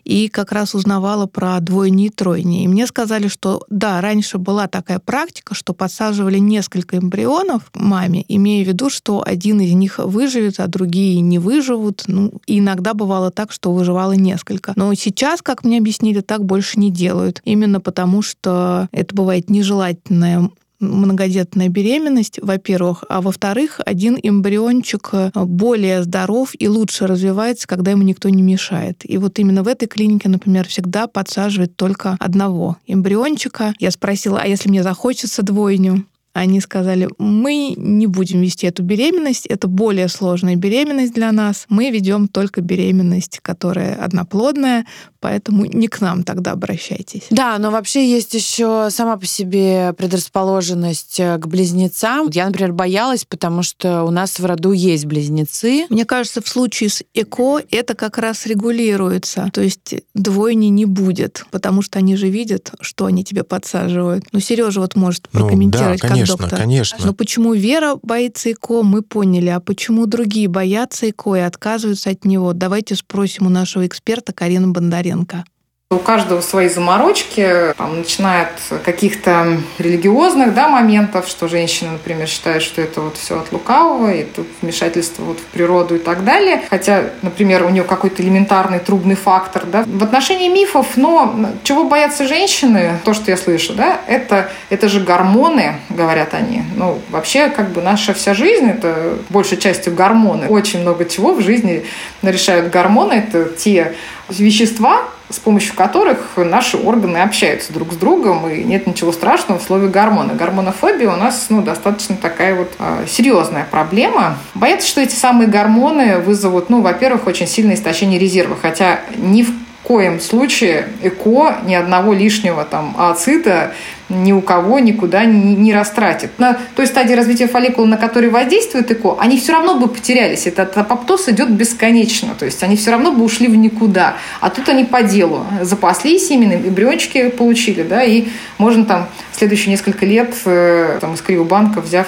И 0.05 0.29
как 0.29 0.51
раз 0.51 0.75
узнавала 0.75 1.27
про 1.27 1.61
двойни 1.61 2.07
и 2.07 2.09
тройни. 2.09 2.65
И 2.65 2.69
мне 2.69 2.87
сказали, 2.87 3.29
что 3.29 3.65
да, 3.69 4.01
раньше 4.01 4.39
была 4.39 4.67
такая 4.67 4.99
практика, 4.99 5.55
что 5.55 5.75
подсаживали 5.75 6.39
несколько 6.39 6.97
эмбрионов 6.97 7.65
маме, 7.75 8.25
имея 8.29 8.65
в 8.65 8.69
виду, 8.69 8.89
что 8.89 9.23
один 9.25 9.61
из 9.61 9.75
них 9.75 9.99
выживет, 9.99 10.59
а 10.59 10.70
другие 10.71 11.21
не 11.21 11.39
выживут. 11.39 12.05
Ну, 12.07 12.33
иногда 12.47 12.95
бывало 12.95 13.31
так, 13.31 13.53
что 13.53 13.73
выживало 13.73 14.13
несколько. 14.13 14.73
Но 14.77 14.93
сейчас, 14.95 15.43
как 15.43 15.65
мне 15.65 15.79
объяснили, 15.79 16.21
так 16.21 16.45
больше 16.45 16.79
не 16.79 16.91
делают. 16.91 17.41
Именно 17.45 17.81
потому, 17.81 18.23
что 18.23 18.89
это 18.93 19.15
бывает 19.15 19.51
нежелательная 19.51 20.51
многодетная 20.81 21.69
беременность, 21.69 22.41
во-первых, 22.43 23.05
а 23.09 23.21
во-вторых, 23.21 23.81
один 23.85 24.19
эмбриончик 24.21 25.11
э, 25.13 25.31
более 25.35 26.03
здоров 26.03 26.53
и 26.59 26.69
лучше 26.69 27.07
развивается, 27.07 27.69
когда 27.69 27.91
ему 27.93 28.03
никто 28.03 28.29
не 28.29 28.43
мешает. 28.43 29.03
И 29.05 29.19
вот 29.19 29.39
именно 29.39 29.63
в 29.63 29.69
этой 29.69 29.87
клинике, 29.87 30.29
например, 30.29 30.67
всегда 30.67 31.07
подсаживают 31.07 31.77
только 31.77 32.17
одного 32.19 32.79
эмбриончика. 32.87 33.75
Я 33.79 33.91
спросила, 33.91 34.41
а 34.43 34.47
если 34.47 34.69
мне 34.69 34.83
захочется 34.83 35.43
двойню? 35.43 36.07
Они 36.33 36.61
сказали, 36.61 37.09
мы 37.19 37.75
не 37.77 38.07
будем 38.07 38.41
вести 38.41 38.67
эту 38.67 38.83
беременность, 38.83 39.47
это 39.47 39.67
более 39.67 40.09
сложная 40.09 40.57
беременность 40.57 41.13
для 41.13 41.33
нас. 41.33 41.67
Мы 41.69 41.91
ведем 41.91 42.29
только 42.29 42.61
беременность, 42.61 43.41
которая 43.43 43.97
одноплодная, 43.97 44.87
поэтому 45.19 45.65
не 45.65 45.89
к 45.89 46.01
нам 46.01 46.23
тогда 46.23 46.53
обращайтесь. 46.53 47.27
Да, 47.31 47.59
но 47.59 47.71
вообще 47.71 48.09
есть 48.09 48.33
еще 48.35 48.89
сама 48.91 49.17
по 49.17 49.27
себе 49.27 49.93
предрасположенность 49.99 51.19
э, 51.19 51.37
к 51.39 51.47
близнецам. 51.47 52.29
Я, 52.33 52.47
например, 52.47 52.73
боялась, 52.73 53.25
потому 53.25 53.63
что 53.63 54.05
у 54.05 54.11
нас 54.11 54.39
в 54.39 54.45
роду 54.45 54.73
есть 54.73 55.07
близнецы. 55.07 55.87
Мне 55.91 56.05
кажется, 56.05 56.41
в 56.41 56.49
случае 56.49 56.91
с 56.91 57.03
ЭКО 57.13 57.63
это 57.71 57.95
как 57.95 58.19
раз 58.19 58.47
регулируется. 58.47 59.51
То 59.53 59.61
есть 59.61 59.95
двойни 60.15 60.67
не 60.67 60.85
будет, 60.85 61.45
потому 61.51 61.83
что 61.83 61.99
они 61.99 62.17
же 62.17 62.29
видят, 62.29 62.73
что 62.81 63.07
они 63.07 63.25
тебе 63.25 63.43
подсаживают. 63.43 64.25
Ну, 64.33 64.41
Сережа 64.41 64.81
вот 64.81 64.95
может 64.97 65.29
прокомментировать, 65.29 66.03
ну, 66.03 66.09
да, 66.09 66.20
конечно, 66.27 66.37
доктор. 66.37 66.59
Конечно. 66.59 66.99
Но 67.07 67.15
почему 67.15 67.55
Вера 67.55 67.97
боится 68.03 68.53
ЭКО, 68.53 68.83
мы 68.83 69.03
поняли. 69.03 69.49
А 69.49 69.61
почему 69.61 70.07
другие 70.07 70.49
боятся 70.49 71.11
ЭКО 71.11 71.37
и 71.37 71.41
отказываются 71.41 72.11
от 72.11 72.25
него? 72.25 72.53
Давайте 72.53 72.95
спросим 72.95 73.47
у 73.47 73.51
нашего 73.51 73.87
эксперта 73.87 74.33
Карины 74.33 74.69
Бондаренко. 74.69 75.45
У 75.93 75.99
каждого 75.99 76.41
свои 76.41 76.69
заморочки, 76.69 77.75
там, 77.77 77.99
начиная 77.99 78.43
от 78.43 78.83
каких-то 78.85 79.57
религиозных 79.79 80.55
да, 80.55 80.69
моментов, 80.69 81.27
что 81.27 81.49
женщина, 81.49 81.95
например, 81.95 82.29
считает, 82.29 82.63
что 82.63 82.81
это 82.81 83.01
вот 83.01 83.17
все 83.17 83.41
от 83.41 83.51
лукавого, 83.51 84.15
и 84.15 84.23
тут 84.23 84.47
вмешательство 84.63 85.25
вот 85.25 85.41
в 85.41 85.45
природу 85.47 85.97
и 85.97 85.99
так 85.99 86.23
далее. 86.23 86.63
Хотя, 86.71 87.07
например, 87.23 87.65
у 87.65 87.71
нее 87.71 87.83
какой-то 87.83 88.23
элементарный 88.23 88.79
трубный 88.79 89.17
фактор. 89.17 89.67
Да. 89.67 89.83
В 89.85 90.05
отношении 90.05 90.49
мифов, 90.49 90.97
но 90.97 91.51
чего 91.65 91.83
боятся 91.83 92.29
женщины, 92.29 93.01
то, 93.05 93.13
что 93.13 93.33
я 93.33 93.37
слышу, 93.37 93.75
да, 93.75 94.01
это, 94.07 94.49
это 94.69 94.89
же 94.89 95.01
гормоны, 95.01 95.81
говорят 95.89 96.35
они. 96.35 96.63
Ну, 96.77 97.01
вообще, 97.11 97.49
как 97.49 97.71
бы 97.71 97.83
наша 97.83 98.15
вся 98.15 98.33
жизнь, 98.33 98.69
это 98.71 99.19
большей 99.29 99.59
частью 99.59 99.93
гормоны. 99.97 100.47
Очень 100.47 100.83
много 100.83 101.05
чего 101.05 101.35
в 101.35 101.41
жизни 101.41 101.85
решают 102.23 102.71
гормоны. 102.71 103.15
Это 103.15 103.47
те 103.47 103.97
вещества, 104.29 105.03
с 105.31 105.39
помощью 105.39 105.75
которых 105.75 106.37
наши 106.37 106.77
органы 106.77 107.19
общаются 107.19 107.73
друг 107.73 107.93
с 107.93 107.97
другом, 107.97 108.49
и 108.49 108.63
нет 108.65 108.87
ничего 108.87 109.13
страшного 109.13 109.59
в 109.59 109.63
слове 109.63 109.89
гормоны. 109.89 110.35
Гормонофобия 110.35 111.11
у 111.11 111.17
нас 111.17 111.47
ну, 111.49 111.63
достаточно 111.63 112.17
такая 112.17 112.55
вот 112.55 112.73
э, 112.79 113.05
серьезная 113.09 113.67
проблема. 113.71 114.39
Боятся, 114.55 114.89
что 114.89 115.01
эти 115.01 115.15
самые 115.15 115.49
гормоны 115.49 116.19
вызовут, 116.19 116.69
ну, 116.69 116.83
во-первых, 116.83 117.27
очень 117.27 117.47
сильное 117.47 117.77
истощение 117.77 118.19
резерва, 118.19 118.57
хотя 118.61 119.01
ни 119.17 119.43
в 119.43 119.53
коем 119.83 120.21
случае 120.21 120.89
ЭКО 121.03 121.59
ни 121.65 121.75
одного 121.75 122.13
лишнего 122.13 122.65
там 122.65 122.95
ацита 122.99 123.73
ни 124.11 124.33
у 124.33 124.43
кого 124.43 124.79
никуда 124.79 125.25
не, 125.25 125.55
не 125.55 125.73
растратит. 125.73 126.31
На 126.39 126.59
той 126.77 126.87
стадии 126.87 127.15
развития 127.15 127.47
фолликула, 127.47 127.87
на 127.87 127.97
которой 127.97 128.29
воздействует 128.29 128.91
ЭКО, 128.91 129.17
они 129.19 129.39
все 129.39 129.53
равно 129.53 129.77
бы 129.77 129.89
потерялись. 129.89 130.47
Этот 130.47 130.77
апоптоз 130.77 131.29
идет 131.29 131.51
бесконечно. 131.51 132.35
То 132.39 132.45
есть 132.45 132.63
они 132.63 132.77
все 132.77 132.91
равно 132.91 133.13
бы 133.13 133.25
ушли 133.25 133.47
в 133.49 133.57
никуда. 133.57 134.17
А 134.41 134.51
тут 134.51 134.69
они 134.69 134.85
по 134.85 135.03
делу 135.03 135.47
запаслись 135.63 136.31
именно, 136.31 136.55
эмбриончики 136.55 137.29
получили, 137.31 137.83
да, 137.83 138.03
и 138.03 138.29
можно 138.59 138.85
там 138.85 139.09
следующие 139.33 139.71
несколько 139.71 140.05
лет 140.05 140.35
э, 140.45 140.99
там, 141.01 141.15
из 141.15 141.23
криобанка, 141.23 141.81
взяв 141.81 142.07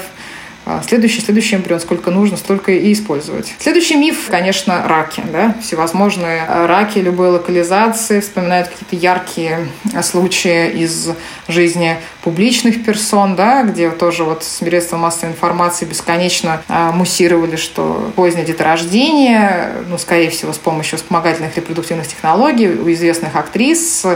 следующий, 0.87 1.21
следующий 1.21 1.57
эмбрион, 1.57 1.81
сколько 1.81 2.11
нужно, 2.11 2.37
столько 2.37 2.73
и 2.73 2.93
использовать. 2.93 3.55
Следующий 3.59 3.97
миф, 3.97 4.29
конечно, 4.31 4.87
раки. 4.87 5.23
Да? 5.33 5.57
Всевозможные 5.61 6.45
раки 6.47 6.99
любой 6.99 7.31
локализации. 7.31 8.21
Вспоминают 8.21 8.69
какие-то 8.69 8.97
яркие 8.97 9.69
случаи 10.03 10.71
из 10.71 11.11
жизни 11.49 11.97
публичных 12.23 12.85
персон, 12.85 13.35
да, 13.35 13.63
где 13.63 13.91
тоже 13.91 14.25
вот 14.25 14.45
средства 14.45 14.97
массовой 14.97 15.33
информации 15.33 15.85
бесконечно 15.85 16.63
а, 16.69 16.93
муссировали, 16.93 17.57
что 17.57 18.13
позднее 18.15 18.45
деторождение, 18.45 19.73
ну, 19.89 19.99
скорее 19.99 20.31
всего, 20.31 20.53
с 20.53 20.59
помощью 20.59 20.99
вспомогательных 20.99 21.57
репродуктивных 21.57 22.07
технологий 22.07 22.69
у 22.69 22.91
известных 22.93 23.35
актрис 23.35 24.07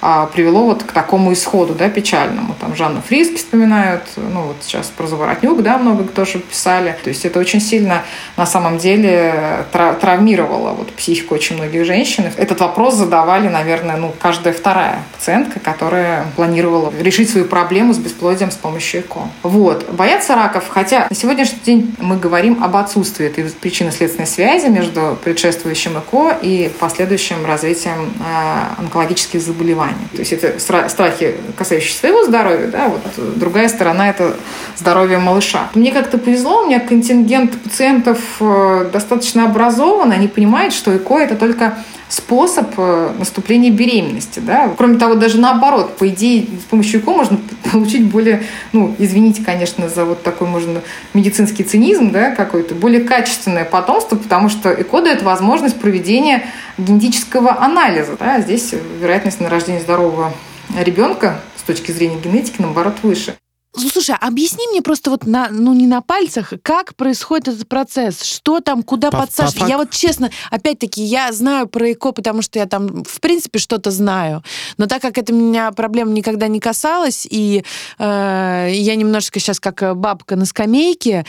а, 0.00 0.26
привело 0.26 0.66
вот 0.66 0.84
к 0.84 0.92
такому 0.92 1.32
исходу, 1.32 1.74
да, 1.74 1.88
печальному. 1.88 2.54
Там 2.60 2.76
Жанну 2.76 3.02
Фриски 3.02 3.36
вспоминают, 3.36 4.02
ну, 4.16 4.42
вот 4.42 4.56
сейчас 4.60 4.86
про 4.86 5.06
Заворотнюк, 5.06 5.62
да, 5.62 5.78
много 5.78 6.04
тоже 6.04 6.38
писали. 6.38 6.96
То 7.02 7.10
есть 7.10 7.24
это 7.24 7.40
очень 7.40 7.60
сильно 7.60 8.04
на 8.36 8.46
самом 8.46 8.78
деле 8.78 9.64
травмировало 9.72 10.70
вот 10.70 10.92
психику 10.92 11.34
очень 11.34 11.56
многих 11.56 11.84
женщин. 11.84 12.30
Этот 12.36 12.60
вопрос 12.60 12.94
задавали, 12.94 13.48
наверное, 13.48 13.96
ну, 13.96 14.14
каждая 14.20 14.54
вторая 14.54 15.02
пациентка, 15.16 15.58
которая 15.58 16.26
планировала 16.36 16.92
решить 17.00 17.30
свою 17.30 17.46
проблему 17.56 17.94
с 17.94 17.98
бесплодием 17.98 18.50
с 18.50 18.54
помощью 18.54 19.00
ЭКО. 19.00 19.20
Вот. 19.42 19.90
Боятся 19.90 20.34
раков, 20.34 20.64
хотя 20.68 21.06
на 21.08 21.16
сегодняшний 21.16 21.60
день 21.64 21.96
мы 21.98 22.18
говорим 22.18 22.62
об 22.62 22.76
отсутствии 22.76 23.24
этой 23.28 23.44
причинно-следственной 23.44 24.26
связи 24.26 24.66
между 24.66 25.16
предшествующим 25.24 25.92
ЭКО 25.98 26.36
и 26.42 26.70
последующим 26.78 27.46
развитием 27.46 28.12
э, 28.20 28.80
онкологических 28.82 29.40
заболеваний. 29.40 30.06
То 30.12 30.18
есть 30.18 30.34
это 30.34 30.58
страхи, 30.90 31.36
касающиеся 31.56 31.98
своего 32.00 32.26
здоровья, 32.26 32.66
да, 32.66 32.88
вот 32.88 33.38
другая 33.38 33.68
сторона– 33.68 34.10
это 34.10 34.36
здоровье 34.76 35.16
малыша. 35.16 35.70
Мне 35.74 35.92
как-то 35.92 36.18
повезло, 36.18 36.64
у 36.64 36.66
меня 36.66 36.78
контингент 36.78 37.58
пациентов 37.58 38.18
э, 38.38 38.90
достаточно 38.92 39.46
образован, 39.46 40.12
они 40.12 40.28
понимают, 40.28 40.74
что 40.74 40.94
ЭКО– 40.94 41.14
это 41.20 41.36
только 41.36 41.78
способ 42.08 42.68
э, 42.76 43.12
наступления 43.18 43.70
беременности. 43.70 44.40
Да? 44.40 44.72
Кроме 44.76 44.98
того, 44.98 45.14
даже 45.14 45.38
наоборот, 45.38 45.96
по 45.96 46.08
идее, 46.08 46.46
с 46.60 46.64
помощью 46.64 47.00
ЭКО 47.00 47.10
можно 47.10 47.38
получить 47.70 48.04
более, 48.04 48.42
ну, 48.72 48.94
извините, 48.98 49.42
конечно, 49.44 49.88
за 49.88 50.04
вот 50.04 50.22
такой, 50.22 50.48
можно, 50.48 50.82
медицинский 51.14 51.64
цинизм, 51.64 52.10
да, 52.10 52.34
какой-то, 52.34 52.74
более 52.74 53.02
качественное 53.02 53.64
потомство, 53.64 54.16
потому 54.16 54.48
что 54.48 54.70
ЭКО 54.70 55.02
дает 55.02 55.22
возможность 55.22 55.78
проведения 55.80 56.46
генетического 56.78 57.62
анализа. 57.62 58.16
Да? 58.18 58.40
Здесь 58.40 58.74
вероятность 59.00 59.40
на 59.40 59.48
рождение 59.48 59.82
здорового 59.82 60.32
ребенка 60.78 61.40
с 61.56 61.62
точки 61.62 61.92
зрения 61.92 62.18
генетики, 62.22 62.56
наоборот, 62.60 62.96
выше. 63.02 63.36
Слушай, 63.76 64.16
объясни 64.20 64.66
мне 64.68 64.82
просто 64.82 65.10
вот 65.10 65.26
на, 65.26 65.48
ну 65.50 65.74
не 65.74 65.86
на 65.86 66.00
пальцах, 66.00 66.52
как 66.62 66.94
происходит 66.94 67.48
этот 67.48 67.68
процесс, 67.68 68.22
что 68.22 68.60
там, 68.60 68.82
куда 68.82 69.10
по, 69.10 69.20
подсаживать. 69.20 69.60
По 69.60 69.66
я 69.66 69.76
вот 69.76 69.90
честно, 69.90 70.30
опять-таки, 70.50 71.02
я 71.02 71.32
знаю 71.32 71.66
про 71.68 71.92
ЭКО, 71.92 72.12
потому 72.12 72.42
что 72.42 72.58
я 72.58 72.66
там, 72.66 73.04
в 73.04 73.20
принципе, 73.20 73.58
что-то 73.58 73.90
знаю. 73.90 74.42
Но 74.78 74.86
так 74.86 75.02
как 75.02 75.18
это 75.18 75.32
меня 75.32 75.70
проблем 75.72 76.14
никогда 76.14 76.48
не 76.48 76.60
касалось, 76.60 77.26
и 77.30 77.64
э, 77.98 78.68
я 78.72 78.96
немножечко 78.96 79.40
сейчас 79.40 79.60
как 79.60 79.96
бабка 79.96 80.36
на 80.36 80.46
скамейке, 80.46 81.26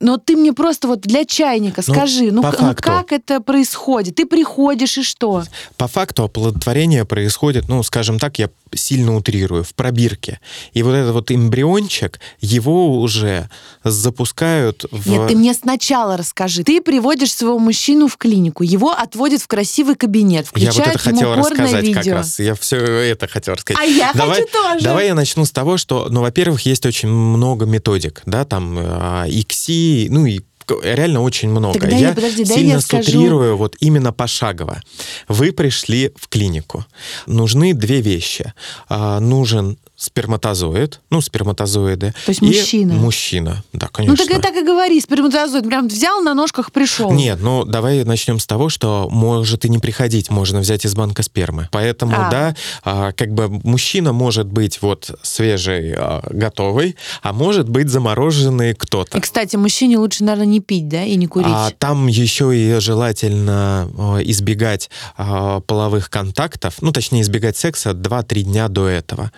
но 0.00 0.16
ты 0.16 0.36
мне 0.36 0.52
просто 0.52 0.88
вот 0.88 1.00
для 1.00 1.24
чайника 1.24 1.82
ну, 1.86 1.94
скажи, 1.94 2.30
ну, 2.32 2.42
ну 2.42 2.74
как 2.76 3.12
это 3.12 3.40
происходит? 3.40 4.16
Ты 4.16 4.26
приходишь 4.26 4.98
и 4.98 5.02
что? 5.02 5.44
По 5.76 5.88
факту 5.88 6.24
оплодотворение 6.24 7.04
происходит, 7.04 7.68
ну, 7.68 7.82
скажем 7.82 8.18
так, 8.18 8.38
я 8.38 8.48
сильно 8.74 9.16
утрирую, 9.16 9.64
в 9.64 9.74
пробирке. 9.74 10.40
И 10.72 10.82
вот 10.82 10.92
этот 10.92 11.12
вот 11.12 11.30
эмбриончик, 11.30 12.20
его 12.40 13.00
уже 13.00 13.48
запускают 13.84 14.84
в... 14.90 15.08
Нет, 15.08 15.28
ты 15.28 15.36
мне 15.36 15.54
сначала 15.54 16.16
расскажи. 16.16 16.62
Ты 16.64 16.80
приводишь 16.80 17.32
своего 17.32 17.58
мужчину 17.58 18.08
в 18.08 18.16
клинику, 18.16 18.62
его 18.62 18.92
отводят 18.92 19.42
в 19.42 19.46
красивый 19.46 19.94
кабинет, 19.94 20.46
включают 20.46 20.76
Я 20.76 20.84
вот 20.84 20.94
это 20.94 20.98
хотел 20.98 21.34
рассказать 21.34 21.82
видео. 21.82 22.02
как 22.02 22.12
раз. 22.12 22.38
Я 22.38 22.54
все 22.54 22.76
это 22.76 23.28
хотел 23.28 23.54
рассказать. 23.54 23.82
А 23.82 23.84
я 23.84 24.12
давай, 24.14 24.40
хочу 24.40 24.52
тоже. 24.52 24.84
Давай 24.84 25.06
я 25.06 25.14
начну 25.14 25.44
с 25.44 25.50
того, 25.50 25.76
что, 25.76 26.08
ну, 26.10 26.20
во-первых, 26.20 26.60
есть 26.62 26.84
очень 26.86 27.08
много 27.08 27.66
методик, 27.66 28.22
да, 28.26 28.44
там, 28.44 28.78
XC, 28.78 30.06
а, 30.08 30.12
ну, 30.12 30.26
и 30.26 30.40
реально 30.82 31.22
очень 31.22 31.50
много. 31.50 31.78
Тогда 31.78 31.96
я 31.96 32.08
я, 32.08 32.14
подожди, 32.14 32.44
сильно 32.44 32.72
я 32.72 32.80
скажу. 32.80 33.56
вот 33.56 33.76
именно 33.80 34.12
пошагово. 34.12 34.82
Вы 35.28 35.52
пришли 35.52 36.12
в 36.16 36.28
клинику. 36.28 36.84
Нужны 37.26 37.74
две 37.74 38.00
вещи. 38.00 38.52
А, 38.88 39.20
нужен 39.20 39.78
сперматозоид, 40.00 41.00
ну, 41.10 41.20
сперматозоиды. 41.20 42.14
То 42.24 42.30
есть 42.30 42.40
и 42.40 42.46
мужчина. 42.46 42.94
Мужчина, 42.94 43.62
да, 43.74 43.86
Ну 43.86 43.92
конечно. 43.92 44.16
так 44.26 44.38
и 44.38 44.40
так 44.40 44.56
и 44.56 44.64
говори, 44.64 44.98
сперматозоид. 44.98 45.66
Прям 45.66 45.88
взял 45.88 46.22
на 46.22 46.32
ножках, 46.32 46.72
пришел. 46.72 47.12
Нет, 47.12 47.38
ну 47.42 47.64
давай 47.66 48.02
начнем 48.04 48.38
с 48.38 48.46
того, 48.46 48.70
что 48.70 49.08
может 49.10 49.66
и 49.66 49.68
не 49.68 49.78
приходить, 49.78 50.30
можно 50.30 50.60
взять 50.60 50.86
из 50.86 50.94
банка 50.94 51.22
спермы. 51.22 51.68
Поэтому, 51.70 52.14
А. 52.16 52.30
да, 52.30 52.56
а, 52.82 53.12
как 53.12 53.34
бы 53.34 53.48
мужчина 53.48 54.14
может 54.14 54.46
быть 54.46 54.80
вот 54.80 55.10
свежий, 55.22 55.92
а, 55.94 56.22
готовый, 56.30 56.96
а 57.22 57.34
может 57.34 57.68
быть 57.68 57.90
замороженный 57.90 58.74
кто-то. 58.74 59.18
И, 59.18 59.20
кстати, 59.20 59.56
мужчине 59.56 59.98
лучше, 59.98 60.24
наверное, 60.24 60.46
не 60.46 60.60
пить, 60.60 60.88
да, 60.88 61.04
и 61.04 61.14
не 61.16 61.26
курить. 61.26 61.46
А 61.50 61.72
там 61.78 62.06
еще 62.06 62.56
и 62.56 62.80
желательно 62.80 63.86
э, 64.18 64.22
избегать 64.30 64.88
э, 65.18 65.60
половых 65.66 66.08
контактов, 66.08 66.76
ну, 66.80 66.90
точнее, 66.90 67.20
избегать 67.20 67.58
секса 67.58 67.90
2-3 67.90 68.42
дня 68.42 68.68
до 68.68 68.86
этого. 68.88 69.30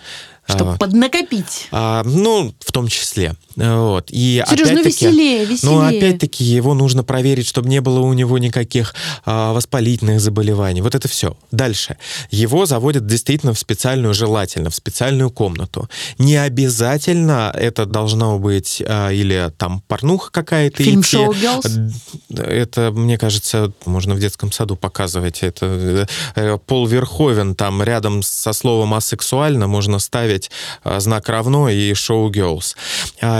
Чтобы 0.47 0.73
А, 0.73 0.77
поднакопить. 0.77 1.67
а, 1.71 2.03
ну, 2.05 2.53
в 2.59 2.71
том 2.71 2.87
числе. 2.87 3.35
Вот. 3.55 4.09
И 4.09 4.43
Сереж, 4.47 4.67
ну 4.67 4.73
опять-таки- 4.79 5.05
веселее, 5.05 5.45
веселее. 5.45 5.75
но 5.75 5.85
опять-таки 5.85 6.43
его 6.43 6.73
нужно 6.73 7.03
проверить, 7.03 7.47
чтобы 7.47 7.69
не 7.69 7.81
было 7.81 7.99
у 7.99 8.13
него 8.13 8.37
никаких 8.37 8.95
а, 9.25 9.53
воспалительных 9.53 10.19
заболеваний. 10.19 10.81
Вот 10.81 10.95
это 10.95 11.07
все. 11.07 11.37
Дальше. 11.51 11.97
Его 12.31 12.65
заводят 12.65 13.05
действительно 13.05 13.53
в 13.53 13.59
специальную, 13.59 14.13
желательно, 14.13 14.69
в 14.69 14.75
специальную 14.75 15.29
комнату. 15.29 15.89
Не 16.17 16.37
обязательно 16.37 17.51
это 17.53 17.85
должно 17.85 18.39
быть 18.39 18.81
а, 18.85 19.09
или 19.11 19.51
там 19.57 19.81
порнуха 19.87 20.31
какая-то 20.31 20.83
Фильм 20.83 21.01
идти. 21.01 21.11
«Шоу 21.11 21.33
Girls»? 21.33 21.91
Это, 22.35 22.91
мне 22.91 23.17
кажется, 23.17 23.71
можно 23.85 24.15
в 24.15 24.19
детском 24.19 24.51
саду 24.51 24.75
показывать. 24.75 25.43
Это 25.43 26.07
э, 26.35 26.57
Пол 26.65 26.87
Верховен, 26.87 27.55
там 27.55 27.83
рядом 27.83 28.23
со 28.23 28.53
словом 28.53 28.93
асексуально 28.93 29.67
можно 29.67 29.99
ставить 29.99 30.49
а, 30.83 30.99
знак 30.99 31.29
равно 31.29 31.69
и 31.69 31.93
шоу 31.93 32.31
Girls. 32.31 32.75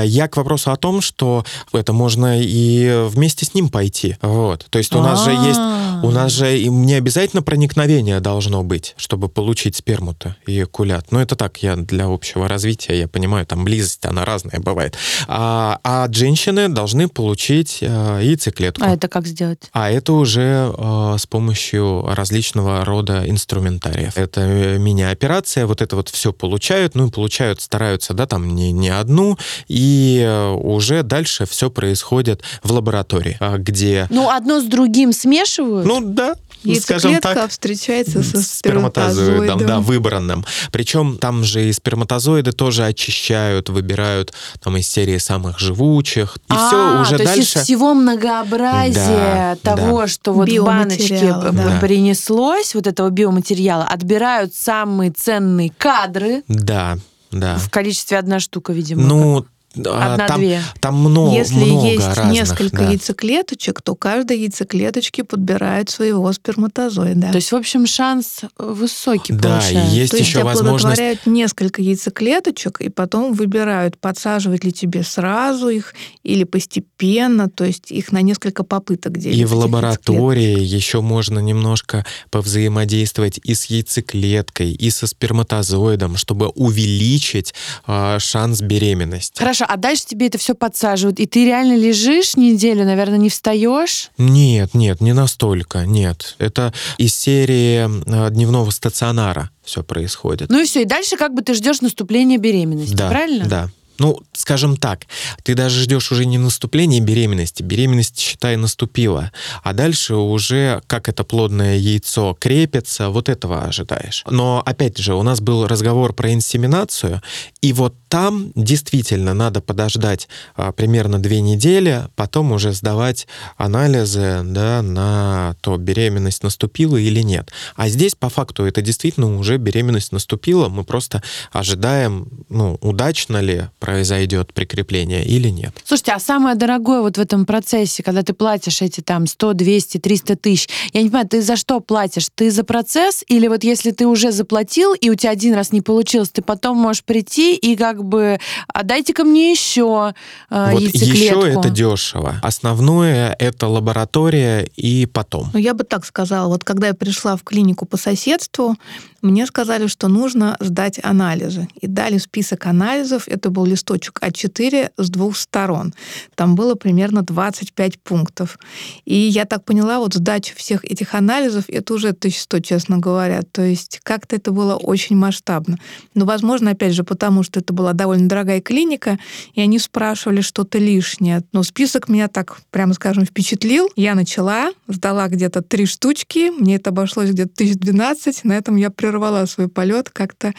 Я 0.03 0.27
к 0.27 0.37
вопросу 0.37 0.71
о 0.71 0.75
том, 0.75 1.01
что 1.01 1.45
это 1.71 1.93
можно 1.93 2.41
и 2.41 3.07
вместе 3.07 3.45
с 3.45 3.53
ним 3.53 3.69
пойти. 3.69 4.17
Вот. 4.21 4.65
То 4.69 4.77
есть 4.77 4.93
у 4.95 5.01
нас 5.01 5.23
же 5.23 5.31
есть, 5.31 5.59
у 6.03 6.11
нас 6.11 6.31
же 6.31 6.67
не 6.67 6.93
обязательно 6.95 7.41
проникновение 7.41 8.19
должно 8.19 8.63
быть, 8.63 8.93
чтобы 8.97 9.29
получить 9.29 9.75
сперму-то 9.75 10.35
и 10.47 10.63
экулят. 10.63 11.11
Ну, 11.11 11.19
это 11.19 11.35
так, 11.35 11.57
я 11.63 11.75
для 11.75 12.05
общего 12.05 12.47
развития, 12.47 12.99
я 12.99 13.07
понимаю, 13.07 13.45
там 13.45 13.63
близость, 13.63 14.05
она 14.05 14.25
разная 14.25 14.59
бывает. 14.59 14.97
А, 15.27 15.79
а 15.83 16.07
женщины 16.11 16.69
должны 16.69 17.07
получить 17.07 17.79
а, 17.81 18.19
яйцеклетку. 18.19 18.83
А 18.83 18.93
это 18.93 19.07
как 19.07 19.27
сделать? 19.27 19.69
А 19.71 19.89
это 19.89 20.13
уже 20.13 20.73
э, 20.75 21.15
с 21.17 21.25
помощью 21.25 22.05
различного 22.07 22.85
рода 22.85 23.23
инструментариев. 23.27 24.17
Это 24.17 24.41
э, 24.41 24.77
мини-операция, 24.77 25.65
вот 25.65 25.81
это 25.81 25.95
вот 25.95 26.09
все 26.09 26.33
получают, 26.33 26.95
ну 26.95 27.07
и 27.07 27.11
получают, 27.11 27.61
стараются, 27.61 28.13
да, 28.13 28.25
там 28.25 28.55
не, 28.55 28.71
не 28.71 28.89
одну, 28.89 29.37
и 29.67 29.92
э, 30.21 30.49
уже 30.51 31.03
дальше 31.03 31.45
все 31.45 31.69
происходит 31.69 32.41
в 32.63 32.71
лаборатории, 32.71 33.37
а, 33.39 33.57
где, 33.57 34.07
Ну, 34.09 34.29
одно 34.29 34.59
с 34.61 34.63
другим 34.65 35.13
смешивают? 35.13 35.85
ну 35.85 35.99
да, 36.01 36.35
скажем 36.81 37.11
Яйцеклетка 37.11 37.33
так, 37.41 37.51
встречается 37.51 38.23
со 38.23 38.41
сперматозоидом, 38.41 39.25
сперматозоидом. 39.35 39.67
да, 39.67 39.79
выбранным. 39.79 40.45
Причем 40.71 41.17
там 41.17 41.43
же 41.43 41.67
и 41.67 41.73
сперматозоиды 41.73 42.51
тоже 42.53 42.85
очищают, 42.85 43.69
выбирают 43.69 44.33
там 44.61 44.77
из 44.77 44.87
серии 44.87 45.17
самых 45.17 45.59
живучих. 45.59 46.37
И 46.37 46.53
а, 46.53 46.67
все 46.67 47.01
уже 47.01 47.17
то 47.17 47.25
дальше. 47.25 47.39
есть 47.41 47.55
из 47.57 47.63
всего 47.63 47.93
многообразия 47.93 49.57
Да, 49.63 49.75
того, 49.75 50.01
да. 50.01 50.07
что 50.07 50.33
вот 50.33 50.49
в 50.49 50.63
баночке 50.63 51.33
да. 51.33 51.77
принеслось, 51.81 52.75
вот 52.75 52.87
этого 52.87 53.09
биоматериала, 53.09 53.85
отбирают 53.85 54.53
самые 54.55 55.11
ценные 55.11 55.71
кадры 55.77 56.43
Да, 56.47 56.97
да. 57.31 57.57
в 57.57 57.69
количестве 57.69 58.17
одна 58.17 58.39
штука, 58.39 58.73
видимо. 58.73 59.03
Ну, 59.03 59.41
там, 59.41 59.47
Одна-две. 59.75 60.61
там 60.79 60.95
много, 60.97 61.35
Если 61.35 61.55
много 61.55 61.87
есть 61.87 62.07
разных. 62.07 62.33
несколько 62.33 62.77
да. 62.77 62.89
яйцеклеточек, 62.89 63.81
то 63.81 63.95
каждой 63.95 64.39
яйцеклеточке 64.39 65.23
подбирают 65.23 65.89
своего 65.89 66.31
сперматозоида. 66.31 67.29
То 67.29 67.35
есть, 67.37 67.51
в 67.51 67.55
общем, 67.55 67.85
шанс 67.87 68.41
э, 68.43 68.47
высокий 68.57 69.33
Да, 69.33 69.37
и 69.37 69.51
получается. 69.51 69.95
есть 69.95 70.11
То 70.11 70.17
есть 70.17 70.29
еще 70.29 70.43
возможность... 70.43 70.83
оплодотворяют 70.83 71.25
несколько 71.25 71.81
яйцеклеточек, 71.81 72.81
и 72.81 72.89
потом 72.89 73.33
выбирают, 73.33 73.97
подсаживать 73.97 74.63
ли 74.63 74.71
тебе 74.71 75.03
сразу 75.03 75.69
их 75.69 75.93
или 76.23 76.43
постепенно, 76.43 77.49
то 77.49 77.63
есть 77.63 77.91
их 77.91 78.11
на 78.11 78.21
несколько 78.21 78.63
попыток 78.63 79.17
делить. 79.17 79.37
И 79.37 79.45
в 79.45 79.53
лаборатории 79.55 80.59
еще 80.59 81.01
можно 81.01 81.39
немножко 81.39 82.05
повзаимодействовать 82.29 83.39
и 83.43 83.53
с 83.53 83.65
яйцеклеткой, 83.65 84.71
и 84.71 84.89
со 84.89 85.07
сперматозоидом, 85.07 86.17
чтобы 86.17 86.47
увеличить 86.49 87.53
а, 87.85 88.19
шанс 88.19 88.61
беременности. 88.61 89.39
Хорошо, 89.39 89.62
а 89.65 89.77
дальше 89.77 90.05
тебе 90.05 90.27
это 90.27 90.37
все 90.37 90.53
подсаживают, 90.53 91.19
и 91.19 91.25
ты 91.25 91.45
реально 91.45 91.75
лежишь 91.75 92.35
неделю, 92.35 92.85
наверное, 92.85 93.17
не 93.17 93.29
встаешь? 93.29 94.11
Нет, 94.17 94.73
нет, 94.73 95.01
не 95.01 95.13
настолько, 95.13 95.85
нет. 95.85 96.35
Это 96.39 96.73
из 96.97 97.15
серии 97.15 97.87
а, 98.07 98.29
дневного 98.29 98.69
стационара 98.71 99.49
все 99.63 99.83
происходит. 99.83 100.49
Ну 100.49 100.61
и 100.61 100.65
все, 100.65 100.81
и 100.81 100.85
дальше 100.85 101.17
как 101.17 101.33
бы 101.33 101.41
ты 101.41 101.53
ждешь 101.53 101.81
наступления 101.81 102.37
беременности, 102.37 102.93
да, 102.93 103.09
правильно? 103.09 103.45
Да. 103.45 103.69
Ну, 104.03 104.19
скажем 104.33 104.75
так, 104.75 105.05
ты 105.43 105.55
даже 105.55 105.79
ждешь 105.79 106.11
уже 106.11 106.25
не 106.25 106.37
наступления 106.37 106.99
беременности, 106.99 107.63
беременность, 107.63 108.19
считай, 108.19 108.57
наступила, 108.57 109.31
а 109.63 109.71
дальше 109.71 110.15
уже, 110.15 110.81
как 110.87 111.07
это 111.07 111.23
плодное 111.23 111.77
яйцо 111.77 112.35
крепится, 112.37 113.07
вот 113.07 113.29
этого 113.29 113.63
ожидаешь. 113.63 114.25
Но, 114.29 114.61
опять 114.65 114.97
же, 114.97 115.13
у 115.13 115.23
нас 115.23 115.39
был 115.39 115.67
разговор 115.67 116.11
про 116.11 116.33
инсеминацию, 116.33 117.21
и 117.61 117.71
вот 117.71 117.95
там 118.09 118.51
действительно 118.55 119.33
надо 119.33 119.61
подождать 119.61 120.27
а, 120.55 120.73
примерно 120.73 121.17
две 121.17 121.39
недели, 121.39 122.03
потом 122.17 122.51
уже 122.51 122.73
сдавать 122.73 123.25
анализы 123.55 124.41
да, 124.43 124.81
на 124.81 125.55
то, 125.61 125.77
беременность 125.77 126.43
наступила 126.43 126.97
или 126.97 127.21
нет. 127.21 127.51
А 127.77 127.87
здесь, 127.87 128.15
по 128.15 128.27
факту, 128.27 128.65
это 128.65 128.81
действительно 128.81 129.39
уже 129.39 129.55
беременность 129.55 130.11
наступила, 130.11 130.67
мы 130.67 130.83
просто 130.83 131.23
ожидаем, 131.53 132.27
ну, 132.49 132.77
удачно 132.81 133.37
ли 133.37 133.69
произойдет 133.93 134.53
прикрепление 134.53 135.23
или 135.23 135.49
нет. 135.49 135.75
Слушайте, 135.85 136.13
а 136.13 136.19
самое 136.19 136.55
дорогое 136.55 137.01
вот 137.01 137.17
в 137.17 137.21
этом 137.21 137.45
процессе, 137.45 138.01
когда 138.01 138.23
ты 138.23 138.33
платишь 138.33 138.81
эти 138.81 139.01
там 139.01 139.27
100, 139.27 139.53
200, 139.53 139.99
300 139.99 140.35
тысяч, 140.35 140.67
я 140.93 141.03
не 141.03 141.09
понимаю, 141.09 141.27
ты 141.27 141.43
за 141.43 141.55
что 141.55 141.79
платишь? 141.79 142.27
Ты 142.33 142.49
за 142.49 142.63
процесс 142.63 143.23
или 143.27 143.47
вот 143.47 143.63
если 143.63 143.91
ты 143.91 144.07
уже 144.07 144.31
заплатил 144.31 144.95
и 144.95 145.11
у 145.11 145.15
тебя 145.15 145.31
один 145.31 145.53
раз 145.53 145.71
не 145.71 145.81
получилось, 145.81 146.29
ты 146.29 146.41
потом 146.41 146.77
можешь 146.77 147.03
прийти 147.03 147.55
и 147.55 147.75
как 147.75 148.03
бы, 148.03 148.39
а 148.67 148.83
дайте-ка 148.83 149.23
мне 149.23 149.51
еще 149.51 150.15
э, 150.49 150.71
вот 150.71 150.81
яйцеклетку. 150.81 151.45
еще 151.45 151.59
это 151.59 151.69
дешево. 151.69 152.35
Основное 152.41 153.35
это 153.37 153.67
лаборатория 153.67 154.67
и 154.75 155.05
потом. 155.05 155.51
Ну, 155.53 155.59
я 155.59 155.75
бы 155.75 155.83
так 155.83 156.03
сказала. 156.05 156.47
Вот 156.47 156.63
когда 156.63 156.87
я 156.87 156.93
пришла 156.95 157.35
в 157.35 157.43
клинику 157.43 157.85
по 157.85 157.97
соседству, 157.97 158.75
мне 159.21 159.45
сказали, 159.45 159.87
что 159.87 160.07
нужно 160.07 160.57
сдать 160.59 160.99
анализы. 161.01 161.67
И 161.79 161.87
дали 161.87 162.17
список 162.17 162.65
анализов. 162.65 163.27
Это 163.27 163.49
был 163.49 163.65
листочек 163.73 164.19
А4 164.21 164.91
с 164.97 165.09
двух 165.09 165.37
сторон. 165.37 165.93
Там 166.35 166.55
было 166.55 166.75
примерно 166.75 167.23
25 167.23 167.99
пунктов. 167.99 168.59
И 169.05 169.15
я 169.15 169.45
так 169.45 169.65
поняла, 169.65 169.99
вот 169.99 170.13
сдача 170.13 170.55
всех 170.55 170.85
этих 170.85 171.15
анализов, 171.15 171.65
это 171.67 171.93
уже 171.93 172.09
1100, 172.09 172.59
честно 172.59 172.97
говоря. 172.99 173.41
То 173.51 173.63
есть 173.63 173.99
как-то 174.03 174.35
это 174.35 174.51
было 174.51 174.75
очень 174.75 175.15
масштабно. 175.15 175.77
Но, 176.13 176.25
возможно, 176.25 176.71
опять 176.71 176.93
же, 176.93 177.03
потому 177.03 177.43
что 177.43 177.59
это 177.59 177.73
была 177.73 177.93
довольно 177.93 178.29
дорогая 178.29 178.61
клиника, 178.61 179.17
и 179.53 179.61
они 179.61 179.79
спрашивали 179.79 180.41
что-то 180.41 180.77
лишнее. 180.77 181.43
Но 181.51 181.63
список 181.63 182.09
меня 182.09 182.27
так, 182.27 182.61
прямо 182.71 182.93
скажем, 182.93 183.25
впечатлил. 183.25 183.89
Я 183.95 184.15
начала, 184.15 184.71
сдала 184.87 185.27
где-то 185.27 185.61
три 185.61 185.85
штучки, 185.85 186.51
мне 186.51 186.75
это 186.75 186.91
обошлось 186.91 187.31
где-то 187.31 187.51
1012. 187.55 188.43
На 188.43 188.53
этом 188.53 188.75
я 188.75 188.89
прервала 188.89 189.45
свой 189.45 189.67
полет, 189.67 190.09
как-то 190.09 190.53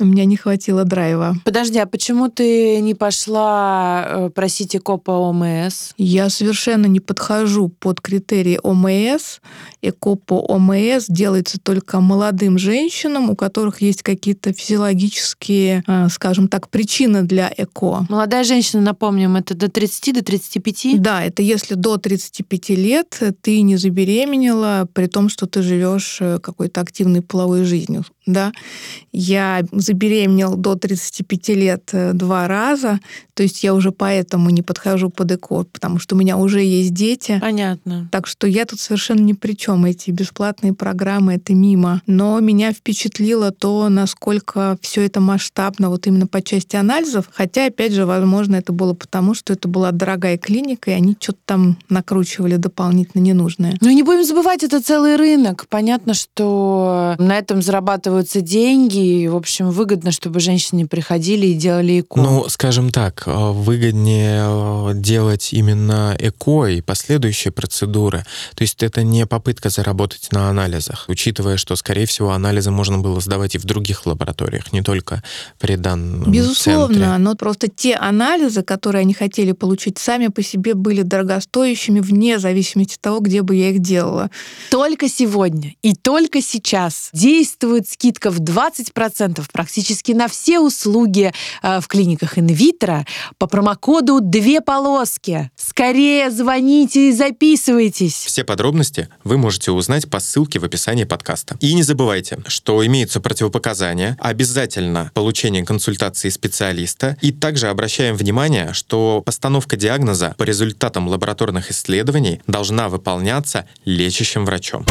у 0.00 0.04
меня 0.04 0.24
не 0.24 0.36
хватило 0.36 0.84
драйва. 0.84 1.36
Подожди, 1.44 1.78
а 1.78 1.86
почему 1.86 2.28
ты 2.28 2.53
не 2.80 2.94
пошла 2.94 4.04
э, 4.06 4.30
просить 4.30 4.76
ЭКО 4.76 4.96
по 4.96 5.12
ОМС? 5.12 5.92
Я 5.96 6.30
совершенно 6.30 6.86
не 6.86 7.00
подхожу 7.00 7.68
под 7.68 8.00
критерии 8.00 8.58
ОМС. 8.62 9.40
ЭКО 9.82 10.16
по 10.16 10.40
ОМС 10.40 11.06
делается 11.08 11.58
только 11.58 12.00
молодым 12.00 12.58
женщинам, 12.58 13.30
у 13.30 13.36
которых 13.36 13.80
есть 13.80 14.02
какие-то 14.02 14.52
физиологические, 14.52 15.84
э, 15.86 16.08
скажем 16.10 16.48
так, 16.48 16.68
причины 16.68 17.22
для 17.22 17.52
ЭКО. 17.56 18.06
Молодая 18.08 18.44
женщина, 18.44 18.82
напомним, 18.82 19.36
это 19.36 19.54
до 19.54 19.68
30, 19.68 20.14
до 20.14 20.24
35? 20.24 21.00
Да, 21.00 21.22
это 21.22 21.42
если 21.42 21.74
до 21.74 21.96
35 21.96 22.70
лет 22.70 23.20
ты 23.42 23.62
не 23.62 23.76
забеременела, 23.76 24.88
при 24.92 25.06
том, 25.06 25.28
что 25.28 25.46
ты 25.46 25.62
живешь 25.62 26.18
э, 26.20 26.38
какой-то 26.38 26.80
активной 26.80 27.22
половой 27.22 27.64
жизнью. 27.64 28.04
Да, 28.26 28.52
я 29.12 29.62
забеременела 29.72 30.56
до 30.56 30.74
35 30.76 31.48
лет 31.50 31.90
э, 31.92 32.12
два 32.12 32.48
раза, 32.48 33.00
то 33.34 33.42
есть 33.42 33.62
я 33.64 33.74
уже 33.74 33.90
поэтому 33.92 34.50
не 34.50 34.62
подхожу 34.62 35.10
под 35.10 35.32
ЭКО, 35.32 35.64
потому 35.72 35.98
что 35.98 36.14
у 36.14 36.18
меня 36.18 36.36
уже 36.36 36.62
есть 36.62 36.94
дети. 36.94 37.38
Понятно. 37.40 38.08
Так 38.12 38.26
что 38.26 38.46
я 38.46 38.64
тут 38.64 38.80
совершенно 38.80 39.20
ни 39.20 39.32
при 39.32 39.54
чем. 39.56 39.84
Эти 39.84 40.10
бесплатные 40.10 40.72
программы— 40.72 41.34
это 41.34 41.52
мимо. 41.54 42.00
Но 42.06 42.38
меня 42.40 42.72
впечатлило 42.72 43.50
то, 43.50 43.88
насколько 43.88 44.78
все 44.80 45.04
это 45.04 45.20
масштабно 45.20 45.90
вот 45.90 46.06
именно 46.06 46.26
по 46.26 46.42
части 46.42 46.76
анализов. 46.76 47.28
Хотя, 47.32 47.66
опять 47.66 47.92
же, 47.92 48.06
возможно, 48.06 48.56
это 48.56 48.72
было 48.72 48.94
потому, 48.94 49.34
что 49.34 49.52
это 49.52 49.68
была 49.68 49.90
дорогая 49.90 50.38
клиника, 50.38 50.92
и 50.92 50.94
они 50.94 51.16
что-то 51.18 51.40
там 51.44 51.78
накручивали 51.88 52.56
дополнительно 52.56 53.22
ненужное. 53.22 53.76
Ну 53.80 53.88
и 53.90 53.94
не 53.94 54.02
будем 54.02 54.24
забывать, 54.24 54.62
это 54.62 54.80
целый 54.80 55.16
рынок. 55.16 55.66
Понятно, 55.68 56.14
что 56.14 57.16
на 57.18 57.36
этом 57.36 57.62
зарабатываются 58.14 58.40
деньги, 58.40 59.22
и, 59.22 59.28
в 59.28 59.36
общем, 59.36 59.70
выгодно, 59.70 60.12
чтобы 60.12 60.40
женщины 60.40 60.86
приходили 60.86 61.46
и 61.48 61.54
делали 61.54 62.00
ЭКО. 62.00 62.20
Ну, 62.20 62.48
скажем 62.48 62.90
так, 62.90 63.24
э, 63.26 63.32
выгоднее 63.32 64.44
э, 64.46 64.92
делать 64.94 65.52
именно 65.52 66.16
ЭКО 66.18 66.66
и 66.66 66.80
последующие 66.80 67.52
процедуры. 67.52 68.24
То 68.54 68.62
есть 68.62 68.82
это 68.82 69.02
не 69.02 69.26
попытка 69.26 69.70
заработать 69.70 70.28
на 70.32 70.48
анализах, 70.48 71.04
учитывая, 71.08 71.56
что, 71.56 71.76
скорее 71.76 72.06
всего, 72.06 72.30
анализы 72.30 72.70
можно 72.70 72.98
было 72.98 73.20
сдавать 73.20 73.54
и 73.54 73.58
в 73.58 73.64
других 73.64 74.06
лабораториях, 74.06 74.72
не 74.72 74.82
только 74.82 75.22
при 75.58 75.76
данном 75.76 76.30
Безусловно, 76.30 76.94
центре. 76.94 77.18
но 77.18 77.34
просто 77.34 77.68
те 77.68 77.94
анализы, 77.94 78.62
которые 78.62 79.00
они 79.00 79.14
хотели 79.14 79.52
получить, 79.52 79.98
сами 79.98 80.28
по 80.28 80.42
себе 80.42 80.74
были 80.74 81.02
дорогостоящими 81.02 82.00
вне 82.00 82.38
зависимости 82.38 82.94
от 82.94 83.00
того, 83.00 83.20
где 83.20 83.42
бы 83.42 83.56
я 83.56 83.70
их 83.70 83.80
делала. 83.80 84.30
Только 84.70 85.08
сегодня 85.08 85.74
и 85.82 85.94
только 85.94 86.40
сейчас 86.40 87.10
действует 87.12 87.88
скидка 88.04 88.30
в 88.30 88.40
20% 88.40 89.42
практически 89.50 90.12
на 90.12 90.28
все 90.28 90.60
услуги 90.60 91.32
э, 91.62 91.80
в 91.80 91.88
клиниках 91.88 92.38
инвитро 92.38 93.06
по 93.38 93.46
промокоду 93.46 94.20
«Две 94.20 94.60
полоски». 94.60 95.50
Скорее 95.56 96.30
звоните 96.30 97.08
и 97.08 97.12
записывайтесь. 97.12 98.12
Все 98.26 98.44
подробности 98.44 99.08
вы 99.24 99.38
можете 99.38 99.70
узнать 99.70 100.10
по 100.10 100.20
ссылке 100.20 100.58
в 100.58 100.64
описании 100.64 101.04
подкаста. 101.04 101.56
И 101.60 101.72
не 101.72 101.82
забывайте, 101.82 102.40
что 102.46 102.84
имеются 102.84 103.22
противопоказания, 103.22 104.18
обязательно 104.20 105.10
получение 105.14 105.64
консультации 105.64 106.28
специалиста, 106.28 107.16
и 107.22 107.32
также 107.32 107.68
обращаем 107.68 108.16
внимание, 108.16 108.74
что 108.74 109.22
постановка 109.24 109.78
диагноза 109.78 110.34
по 110.36 110.42
результатам 110.42 111.08
лабораторных 111.08 111.70
исследований 111.70 112.42
должна 112.46 112.90
выполняться 112.90 113.66
лечащим 113.86 114.44
врачом. 114.44 114.84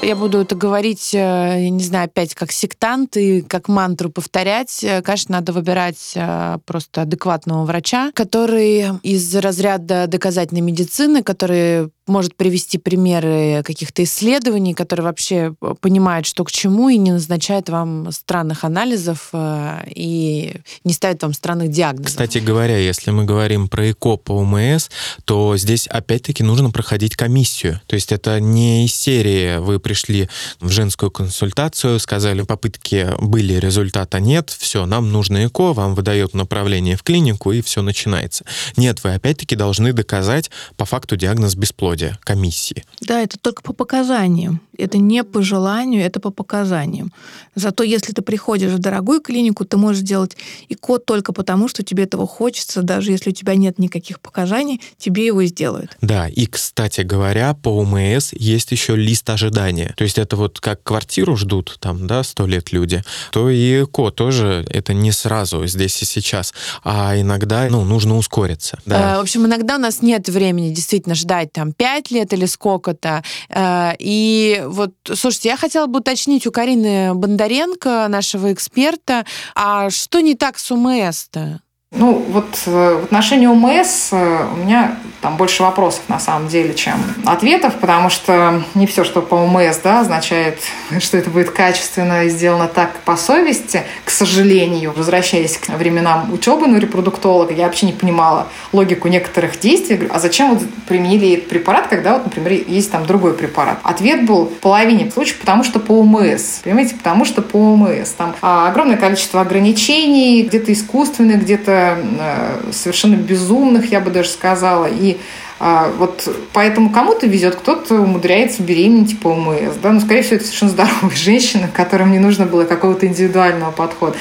Я 0.00 0.14
буду 0.14 0.38
это 0.38 0.54
говорить, 0.54 1.12
э, 1.12 1.18
я 1.18 1.70
не 1.70 1.82
знаю, 1.82 2.06
опять 2.06 2.34
как 2.34 2.52
сектант 2.52 3.16
и 3.16 3.42
как 3.42 3.68
мантру 3.68 4.10
повторять. 4.10 4.82
Э, 4.84 5.02
Конечно, 5.02 5.34
надо 5.34 5.52
выбирать 5.52 6.12
э, 6.14 6.58
просто 6.64 7.02
адекватного 7.02 7.64
врача, 7.64 8.12
который 8.14 8.86
из 9.02 9.34
разряда 9.34 10.06
доказательной 10.06 10.60
медицины, 10.62 11.22
который 11.22 11.90
может 12.08 12.34
привести 12.34 12.78
примеры 12.78 13.62
каких-то 13.64 14.02
исследований, 14.04 14.74
который 14.74 15.02
вообще 15.02 15.54
понимает, 15.80 16.26
что 16.26 16.44
к 16.44 16.50
чему, 16.50 16.88
и 16.88 16.96
не 16.96 17.12
назначает 17.12 17.68
вам 17.68 18.10
странных 18.12 18.64
анализов 18.64 19.30
и 19.34 20.54
не 20.84 20.92
ставит 20.92 21.22
вам 21.22 21.32
странных 21.32 21.70
диагнозов. 21.70 22.12
Кстати 22.12 22.38
говоря, 22.38 22.78
если 22.78 23.10
мы 23.10 23.24
говорим 23.24 23.68
про 23.68 23.90
ЭКО 23.90 24.16
по 24.16 24.32
УМС, 24.32 24.88
то 25.24 25.56
здесь 25.56 25.86
опять-таки 25.86 26.42
нужно 26.42 26.70
проходить 26.70 27.16
комиссию. 27.16 27.80
То 27.86 27.94
есть 27.94 28.12
это 28.12 28.40
не 28.40 28.86
из 28.86 28.94
серии 28.94 29.58
вы 29.58 29.80
пришли 29.80 30.28
в 30.60 30.70
женскую 30.70 31.10
консультацию, 31.10 31.98
сказали, 31.98 32.42
попытки 32.42 33.08
были, 33.20 33.54
результата 33.54 34.20
нет, 34.20 34.50
все, 34.50 34.86
нам 34.86 35.10
нужно 35.10 35.46
ЭКО, 35.46 35.72
вам 35.72 35.94
выдает 35.94 36.34
направление 36.34 36.96
в 36.96 37.02
клинику, 37.02 37.52
и 37.52 37.60
все 37.62 37.82
начинается. 37.82 38.44
Нет, 38.76 39.02
вы 39.02 39.14
опять-таки 39.14 39.56
должны 39.56 39.92
доказать 39.92 40.50
по 40.76 40.84
факту 40.84 41.16
диагноз 41.16 41.54
бесплодия 41.54 41.97
комиссии. 42.22 42.84
Да, 43.00 43.20
это 43.20 43.38
только 43.38 43.62
по 43.62 43.72
показаниям. 43.72 44.60
Это 44.76 44.98
не 44.98 45.24
по 45.24 45.42
желанию, 45.42 46.04
это 46.04 46.20
по 46.20 46.30
показаниям. 46.30 47.12
Зато 47.56 47.82
если 47.82 48.12
ты 48.12 48.22
приходишь 48.22 48.70
в 48.70 48.78
дорогую 48.78 49.20
клинику, 49.20 49.64
ты 49.64 49.76
можешь 49.76 50.02
делать 50.02 50.36
ИКО 50.68 50.98
только 50.98 51.32
потому, 51.32 51.66
что 51.66 51.82
тебе 51.82 52.04
этого 52.04 52.26
хочется, 52.26 52.82
даже 52.82 53.10
если 53.10 53.30
у 53.30 53.32
тебя 53.32 53.56
нет 53.56 53.78
никаких 53.80 54.20
показаний, 54.20 54.80
тебе 54.96 55.26
его 55.26 55.44
сделают. 55.44 55.96
Да, 56.00 56.28
и, 56.28 56.46
кстати 56.46 57.00
говоря, 57.00 57.54
по 57.54 57.70
УМС 57.70 58.32
есть 58.34 58.70
еще 58.70 58.94
лист 58.94 59.28
ожидания. 59.30 59.94
То 59.96 60.04
есть 60.04 60.18
это 60.18 60.36
вот 60.36 60.60
как 60.60 60.82
квартиру 60.84 61.36
ждут 61.36 61.78
там, 61.80 62.06
да, 62.06 62.22
сто 62.22 62.46
лет 62.46 62.72
люди, 62.72 63.02
то 63.32 63.50
и 63.50 63.82
ЭКО 63.82 64.12
тоже 64.12 64.64
это 64.70 64.94
не 64.94 65.10
сразу, 65.10 65.66
здесь 65.66 66.00
и 66.02 66.04
сейчас, 66.04 66.54
а 66.84 67.18
иногда, 67.20 67.66
ну, 67.68 67.82
нужно 67.84 68.16
ускориться. 68.16 68.78
Да. 68.86 69.14
Э, 69.14 69.16
В 69.18 69.22
общем, 69.22 69.46
иногда 69.46 69.76
у 69.76 69.80
нас 69.80 70.02
нет 70.02 70.28
времени 70.28 70.72
действительно 70.72 71.16
ждать 71.16 71.52
там 71.52 71.72
5 71.72 71.87
лет 72.10 72.32
или 72.32 72.46
сколько-то. 72.46 73.22
Э, 73.48 73.92
И 73.98 74.62
вот, 74.66 74.92
слушайте, 75.14 75.48
я 75.48 75.56
хотела 75.56 75.86
бы 75.86 76.00
уточнить 76.00 76.46
у 76.46 76.52
Карины 76.52 77.14
Бондаренко, 77.14 78.06
нашего 78.08 78.52
эксперта, 78.52 79.24
а 79.54 79.90
что 79.90 80.20
не 80.20 80.34
так 80.34 80.58
с 80.58 80.70
УМС-то? 80.70 81.60
Ну, 81.90 82.22
вот 82.28 82.64
э, 82.66 82.98
в 83.00 83.04
отношении 83.04 83.46
ОМС 83.46 84.10
э, 84.12 84.46
у 84.52 84.56
меня 84.56 84.98
там 85.22 85.38
больше 85.38 85.62
вопросов 85.62 86.02
на 86.08 86.20
самом 86.20 86.48
деле, 86.48 86.74
чем 86.74 86.96
ответов, 87.24 87.76
потому 87.76 88.10
что 88.10 88.62
не 88.74 88.86
все, 88.86 89.04
что 89.04 89.22
по 89.22 89.36
ОМС, 89.36 89.78
да, 89.78 90.00
означает, 90.00 90.58
что 91.00 91.16
это 91.16 91.30
будет 91.30 91.50
качественно 91.50 92.28
сделано 92.28 92.68
так 92.68 92.94
по 93.06 93.16
совести, 93.16 93.84
к 94.04 94.10
сожалению. 94.10 94.92
Возвращаясь 94.94 95.56
к 95.56 95.70
временам 95.70 96.30
учебы 96.30 96.66
на 96.66 96.76
репродуктолога, 96.76 97.54
я 97.54 97.64
вообще 97.64 97.86
не 97.86 97.94
понимала 97.94 98.48
логику 98.72 99.08
некоторых 99.08 99.58
действий. 99.58 100.10
А 100.12 100.18
зачем 100.18 100.56
вот 100.56 100.68
применили 100.86 101.38
этот 101.38 101.48
препарат, 101.48 101.86
когда 101.86 102.18
вот, 102.18 102.26
например, 102.26 102.64
есть 102.68 102.92
там 102.92 103.06
другой 103.06 103.32
препарат? 103.32 103.78
Ответ 103.82 104.26
был 104.26 104.44
в 104.44 104.58
половине 104.58 105.10
случаев, 105.10 105.38
потому 105.38 105.64
что 105.64 105.80
по 105.80 105.92
ОМС. 106.00 106.60
Понимаете, 106.64 106.96
потому 106.96 107.24
что 107.24 107.40
по 107.40 107.56
ОМС. 107.56 108.10
Там 108.10 108.36
а, 108.42 108.68
огромное 108.68 108.98
количество 108.98 109.40
ограничений, 109.40 110.42
где-то 110.42 110.70
искусственных, 110.74 111.40
где-то 111.40 111.77
э, 111.78 112.72
совершенно 112.72 113.16
безумных, 113.16 113.90
я 113.92 114.00
бы 114.00 114.10
даже 114.10 114.28
сказала. 114.28 114.86
И 114.86 115.18
а, 115.60 115.90
вот 115.98 116.28
поэтому 116.52 116.90
кому-то 116.90 117.26
везет, 117.26 117.56
кто-то 117.56 117.96
умудряется 117.96 118.62
беременеть 118.62 119.18
по 119.18 119.28
ОМС. 119.28 119.76
Да? 119.82 119.92
Но, 119.92 120.00
скорее 120.00 120.22
всего, 120.22 120.36
это 120.36 120.44
совершенно 120.44 120.70
здоровые 120.70 121.10
женщины, 121.16 121.68
которым 121.72 122.12
не 122.12 122.20
нужно 122.20 122.46
было 122.46 122.64
какого-то 122.64 123.06
индивидуального 123.06 123.72
подхода. 123.72 124.16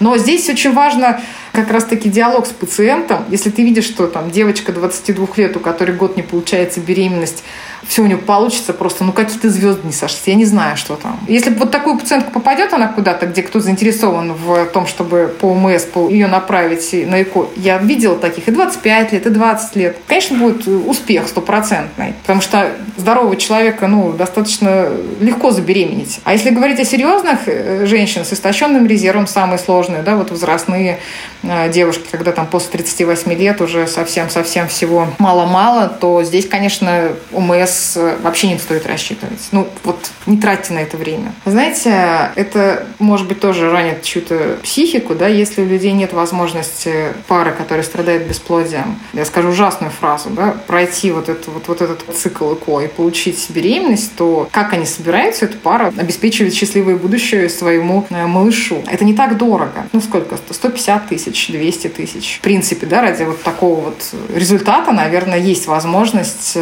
Но 0.00 0.16
здесь 0.16 0.48
очень 0.48 0.72
важно 0.72 1.20
как 1.52 1.70
раз-таки 1.70 2.08
диалог 2.08 2.46
с 2.46 2.50
пациентом. 2.50 3.24
Если 3.30 3.50
ты 3.50 3.64
видишь, 3.64 3.84
что 3.84 4.06
там 4.06 4.30
девочка 4.30 4.72
22 4.72 5.28
лет, 5.36 5.56
у 5.56 5.60
которой 5.60 5.92
год 5.92 6.16
не 6.16 6.22
получается 6.22 6.80
беременность, 6.80 7.44
все 7.88 8.02
у 8.02 8.06
нее 8.06 8.18
получится, 8.18 8.74
просто 8.74 9.02
ну 9.02 9.12
какие-то 9.12 9.48
звезды 9.48 9.86
не 9.86 9.92
сошлись, 9.92 10.22
я 10.26 10.34
не 10.34 10.44
знаю, 10.44 10.76
что 10.76 10.96
там. 10.96 11.18
Если 11.26 11.50
вот 11.50 11.70
такую 11.70 11.98
пациентку 11.98 12.32
попадет 12.32 12.72
она 12.74 12.88
куда-то, 12.88 13.26
где 13.26 13.42
кто 13.42 13.60
заинтересован 13.60 14.34
в 14.34 14.66
том, 14.66 14.86
чтобы 14.86 15.34
по 15.40 15.46
ОМС 15.46 15.84
по 15.84 16.08
ее 16.08 16.26
направить 16.26 16.92
на 17.06 17.22
ЭКО, 17.22 17.46
я 17.56 17.78
видела 17.78 18.16
таких 18.16 18.46
и 18.46 18.50
25 18.50 19.12
лет, 19.12 19.26
и 19.26 19.30
20 19.30 19.76
лет. 19.76 19.96
Конечно, 20.06 20.38
будет 20.38 20.68
успех 20.68 21.28
стопроцентный, 21.28 22.14
потому 22.22 22.42
что 22.42 22.70
здорового 22.96 23.36
человека 23.36 23.86
ну, 23.86 24.12
достаточно 24.12 24.88
легко 25.20 25.50
забеременеть. 25.50 26.20
А 26.24 26.34
если 26.34 26.50
говорить 26.50 26.78
о 26.80 26.84
серьезных 26.84 27.40
э, 27.46 27.86
женщинах 27.86 28.26
с 28.26 28.34
истощенным 28.34 28.86
резервом, 28.86 29.26
самые 29.26 29.58
сложные, 29.58 30.02
да, 30.02 30.16
вот 30.16 30.30
возрастные 30.30 30.98
э, 31.42 31.70
девушки, 31.72 32.04
когда 32.10 32.32
там 32.32 32.46
после 32.46 32.72
38 32.72 33.32
лет 33.32 33.60
уже 33.62 33.86
совсем-совсем 33.86 34.68
всего 34.68 35.08
мало-мало, 35.18 35.88
то 35.88 36.22
здесь, 36.22 36.46
конечно, 36.46 37.12
ОМС 37.32 37.77
вообще 38.22 38.48
не 38.48 38.58
стоит 38.58 38.86
рассчитывать. 38.86 39.48
Ну, 39.52 39.68
вот 39.84 40.10
не 40.26 40.38
тратьте 40.38 40.72
на 40.72 40.78
это 40.78 40.96
время. 40.96 41.32
Знаете, 41.44 42.32
это, 42.34 42.86
может 42.98 43.26
быть, 43.26 43.40
тоже 43.40 43.70
ранит 43.70 44.02
чью-то 44.02 44.58
психику, 44.62 45.14
да, 45.14 45.28
если 45.28 45.62
у 45.62 45.66
людей 45.66 45.92
нет 45.92 46.12
возможности 46.12 47.12
пары, 47.26 47.52
которая 47.52 47.84
страдает 47.84 48.26
бесплодием, 48.26 48.98
я 49.12 49.24
скажу 49.24 49.48
ужасную 49.48 49.90
фразу, 49.90 50.30
да, 50.30 50.54
пройти 50.66 51.10
вот, 51.10 51.28
это, 51.28 51.50
вот, 51.50 51.68
вот 51.68 51.82
этот 51.82 52.04
цикл 52.14 52.54
ЭКО 52.54 52.80
и 52.80 52.88
получить 52.88 53.46
беременность, 53.50 54.14
то 54.16 54.48
как 54.52 54.72
они 54.72 54.86
собираются, 54.86 55.46
эта 55.46 55.56
пара, 55.56 55.92
обеспечивать 55.96 56.54
счастливое 56.54 56.96
будущее 56.96 57.48
своему 57.48 58.06
э, 58.10 58.26
малышу? 58.26 58.82
Это 58.86 59.04
не 59.04 59.14
так 59.14 59.36
дорого. 59.36 59.86
Ну, 59.92 60.00
сколько? 60.00 60.36
150 60.50 61.08
тысяч, 61.08 61.48
200 61.48 61.88
тысяч. 61.88 62.36
В 62.38 62.40
принципе, 62.40 62.86
да, 62.86 63.02
ради 63.02 63.22
вот 63.24 63.42
такого 63.42 63.80
вот 63.80 64.14
результата, 64.34 64.92
наверное, 64.92 65.38
есть 65.38 65.66
возможность 65.66 66.56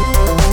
э, 0.00 0.14
потратить. 0.14 0.49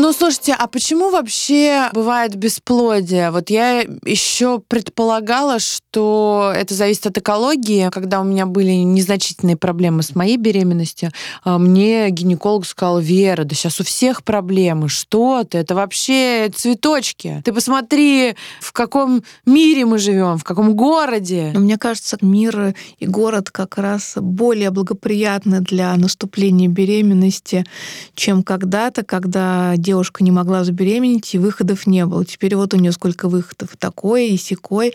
Ну, 0.00 0.12
слушайте, 0.12 0.54
а 0.56 0.68
почему 0.68 1.10
вообще 1.10 1.90
бывает 1.92 2.36
бесплодие? 2.36 3.32
Вот 3.32 3.50
я 3.50 3.80
еще 3.80 4.60
предполагала, 4.60 5.58
что 5.58 6.52
это 6.54 6.72
зависит 6.72 7.08
от 7.08 7.18
экологии. 7.18 7.90
Когда 7.90 8.20
у 8.20 8.24
меня 8.24 8.46
были 8.46 8.70
незначительные 8.70 9.56
проблемы 9.56 10.04
с 10.04 10.14
моей 10.14 10.36
беременностью, 10.36 11.10
а, 11.42 11.58
мне 11.58 12.10
гинеколог 12.10 12.64
сказал, 12.64 13.00
Вера, 13.00 13.42
да 13.42 13.56
сейчас 13.56 13.80
у 13.80 13.84
всех 13.84 14.22
проблемы. 14.22 14.88
Что 14.88 15.42
ты? 15.42 15.58
Это 15.58 15.74
вообще 15.74 16.48
цветочки. 16.54 17.42
Ты 17.44 17.52
посмотри, 17.52 18.36
в 18.60 18.72
каком 18.72 19.24
мире 19.46 19.84
мы 19.84 19.98
живем, 19.98 20.38
в 20.38 20.44
каком 20.44 20.76
городе. 20.76 21.50
Но 21.52 21.58
мне 21.58 21.76
кажется, 21.76 22.16
мир 22.20 22.72
и 23.00 23.06
город 23.08 23.50
как 23.50 23.76
раз 23.78 24.12
более 24.14 24.70
благоприятны 24.70 25.58
для 25.58 25.96
наступления 25.96 26.68
беременности, 26.68 27.66
чем 28.14 28.44
когда-то, 28.44 29.02
когда 29.02 29.74
девушка 29.88 30.22
не 30.22 30.30
могла 30.30 30.64
забеременеть, 30.64 31.34
и 31.34 31.38
выходов 31.38 31.86
не 31.86 32.04
было. 32.04 32.22
Теперь 32.22 32.54
вот 32.56 32.74
у 32.74 32.76
нее 32.76 32.92
сколько 32.92 33.26
выходов. 33.26 33.70
Такое 33.78 34.26
и 34.26 34.36
секой. 34.36 34.92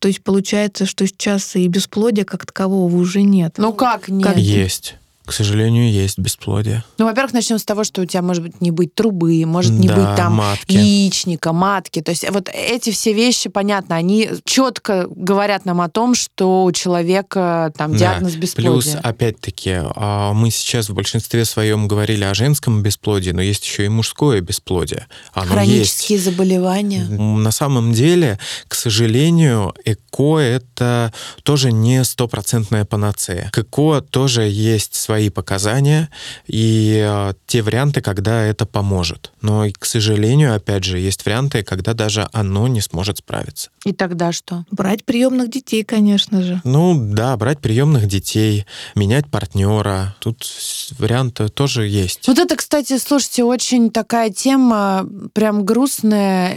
То 0.00 0.08
есть 0.08 0.22
получается, 0.22 0.84
что 0.84 1.06
сейчас 1.06 1.56
и 1.56 1.66
бесплодия 1.66 2.26
как 2.26 2.44
такового 2.44 2.94
уже 2.94 3.22
нет. 3.22 3.54
Ну 3.56 3.72
как 3.72 4.08
нет? 4.08 4.26
Как... 4.26 4.36
Есть. 4.36 4.96
К 5.24 5.32
сожалению, 5.32 5.90
есть 5.90 6.18
бесплодие. 6.18 6.84
Ну, 6.98 7.06
во-первых, 7.06 7.32
начнем 7.32 7.58
с 7.58 7.64
того, 7.64 7.82
что 7.82 8.02
у 8.02 8.04
тебя 8.04 8.20
может 8.20 8.42
быть 8.42 8.60
не 8.60 8.70
быть 8.70 8.94
трубы, 8.94 9.44
может 9.46 9.72
не 9.72 9.88
да, 9.88 9.94
быть 9.94 10.16
там 10.16 10.34
матки. 10.34 10.72
яичника, 10.72 11.54
матки. 11.54 12.02
То 12.02 12.10
есть 12.10 12.30
вот 12.30 12.50
эти 12.52 12.90
все 12.90 13.14
вещи, 13.14 13.48
понятно, 13.48 13.96
они 13.96 14.28
четко 14.44 15.06
говорят 15.08 15.64
нам 15.64 15.80
о 15.80 15.88
том, 15.88 16.14
что 16.14 16.64
у 16.64 16.72
человека 16.72 17.72
там 17.76 17.92
да. 17.92 17.98
диагноз 17.98 18.34
бесплодия. 18.34 18.70
Плюс, 18.70 18.96
опять-таки, 19.02 19.80
а, 19.96 20.34
мы 20.34 20.50
сейчас 20.50 20.90
в 20.90 20.94
большинстве 20.94 21.46
своем 21.46 21.88
говорили 21.88 22.24
о 22.24 22.34
женском 22.34 22.82
бесплодии, 22.82 23.30
но 23.30 23.40
есть 23.40 23.64
еще 23.64 23.86
и 23.86 23.88
мужское 23.88 24.42
бесплодие. 24.42 25.06
Оно 25.32 25.52
Хронические 25.52 26.18
есть. 26.18 26.30
заболевания. 26.30 27.04
На 27.04 27.50
самом 27.50 27.94
деле, 27.94 28.38
к 28.68 28.74
сожалению, 28.74 29.74
ЭКО— 29.86 30.38
это 30.38 31.14
тоже 31.44 31.72
не 31.72 32.04
стопроцентная 32.04 32.84
панацея. 32.84 33.48
К 33.52 33.58
ЭКО 33.60 34.02
тоже 34.02 34.42
есть 34.42 34.94
свои 34.94 35.13
свои 35.14 35.30
показания 35.30 36.08
и 36.48 37.00
э, 37.06 37.34
те 37.46 37.62
варианты, 37.62 38.00
когда 38.00 38.42
это 38.42 38.66
поможет. 38.66 39.32
Но, 39.42 39.64
к 39.78 39.84
сожалению, 39.84 40.56
опять 40.56 40.82
же, 40.82 40.98
есть 40.98 41.24
варианты, 41.24 41.62
когда 41.62 41.94
даже 41.94 42.28
оно 42.32 42.66
не 42.66 42.80
сможет 42.80 43.18
справиться. 43.18 43.70
И 43.84 43.92
тогда 43.92 44.32
что? 44.32 44.64
Брать 44.72 45.04
приемных 45.04 45.50
детей, 45.50 45.84
конечно 45.84 46.42
же. 46.42 46.60
Ну 46.64 46.96
да, 47.14 47.36
брать 47.36 47.60
приемных 47.60 48.08
детей, 48.08 48.66
менять 48.96 49.30
партнера. 49.30 50.16
Тут 50.18 50.44
варианты 50.98 51.48
тоже 51.48 51.86
есть. 51.86 52.26
Вот 52.26 52.40
это, 52.40 52.56
кстати, 52.56 52.98
слушайте, 52.98 53.44
очень 53.44 53.90
такая 53.90 54.30
тема, 54.30 55.06
прям 55.32 55.64
грустная 55.64 56.56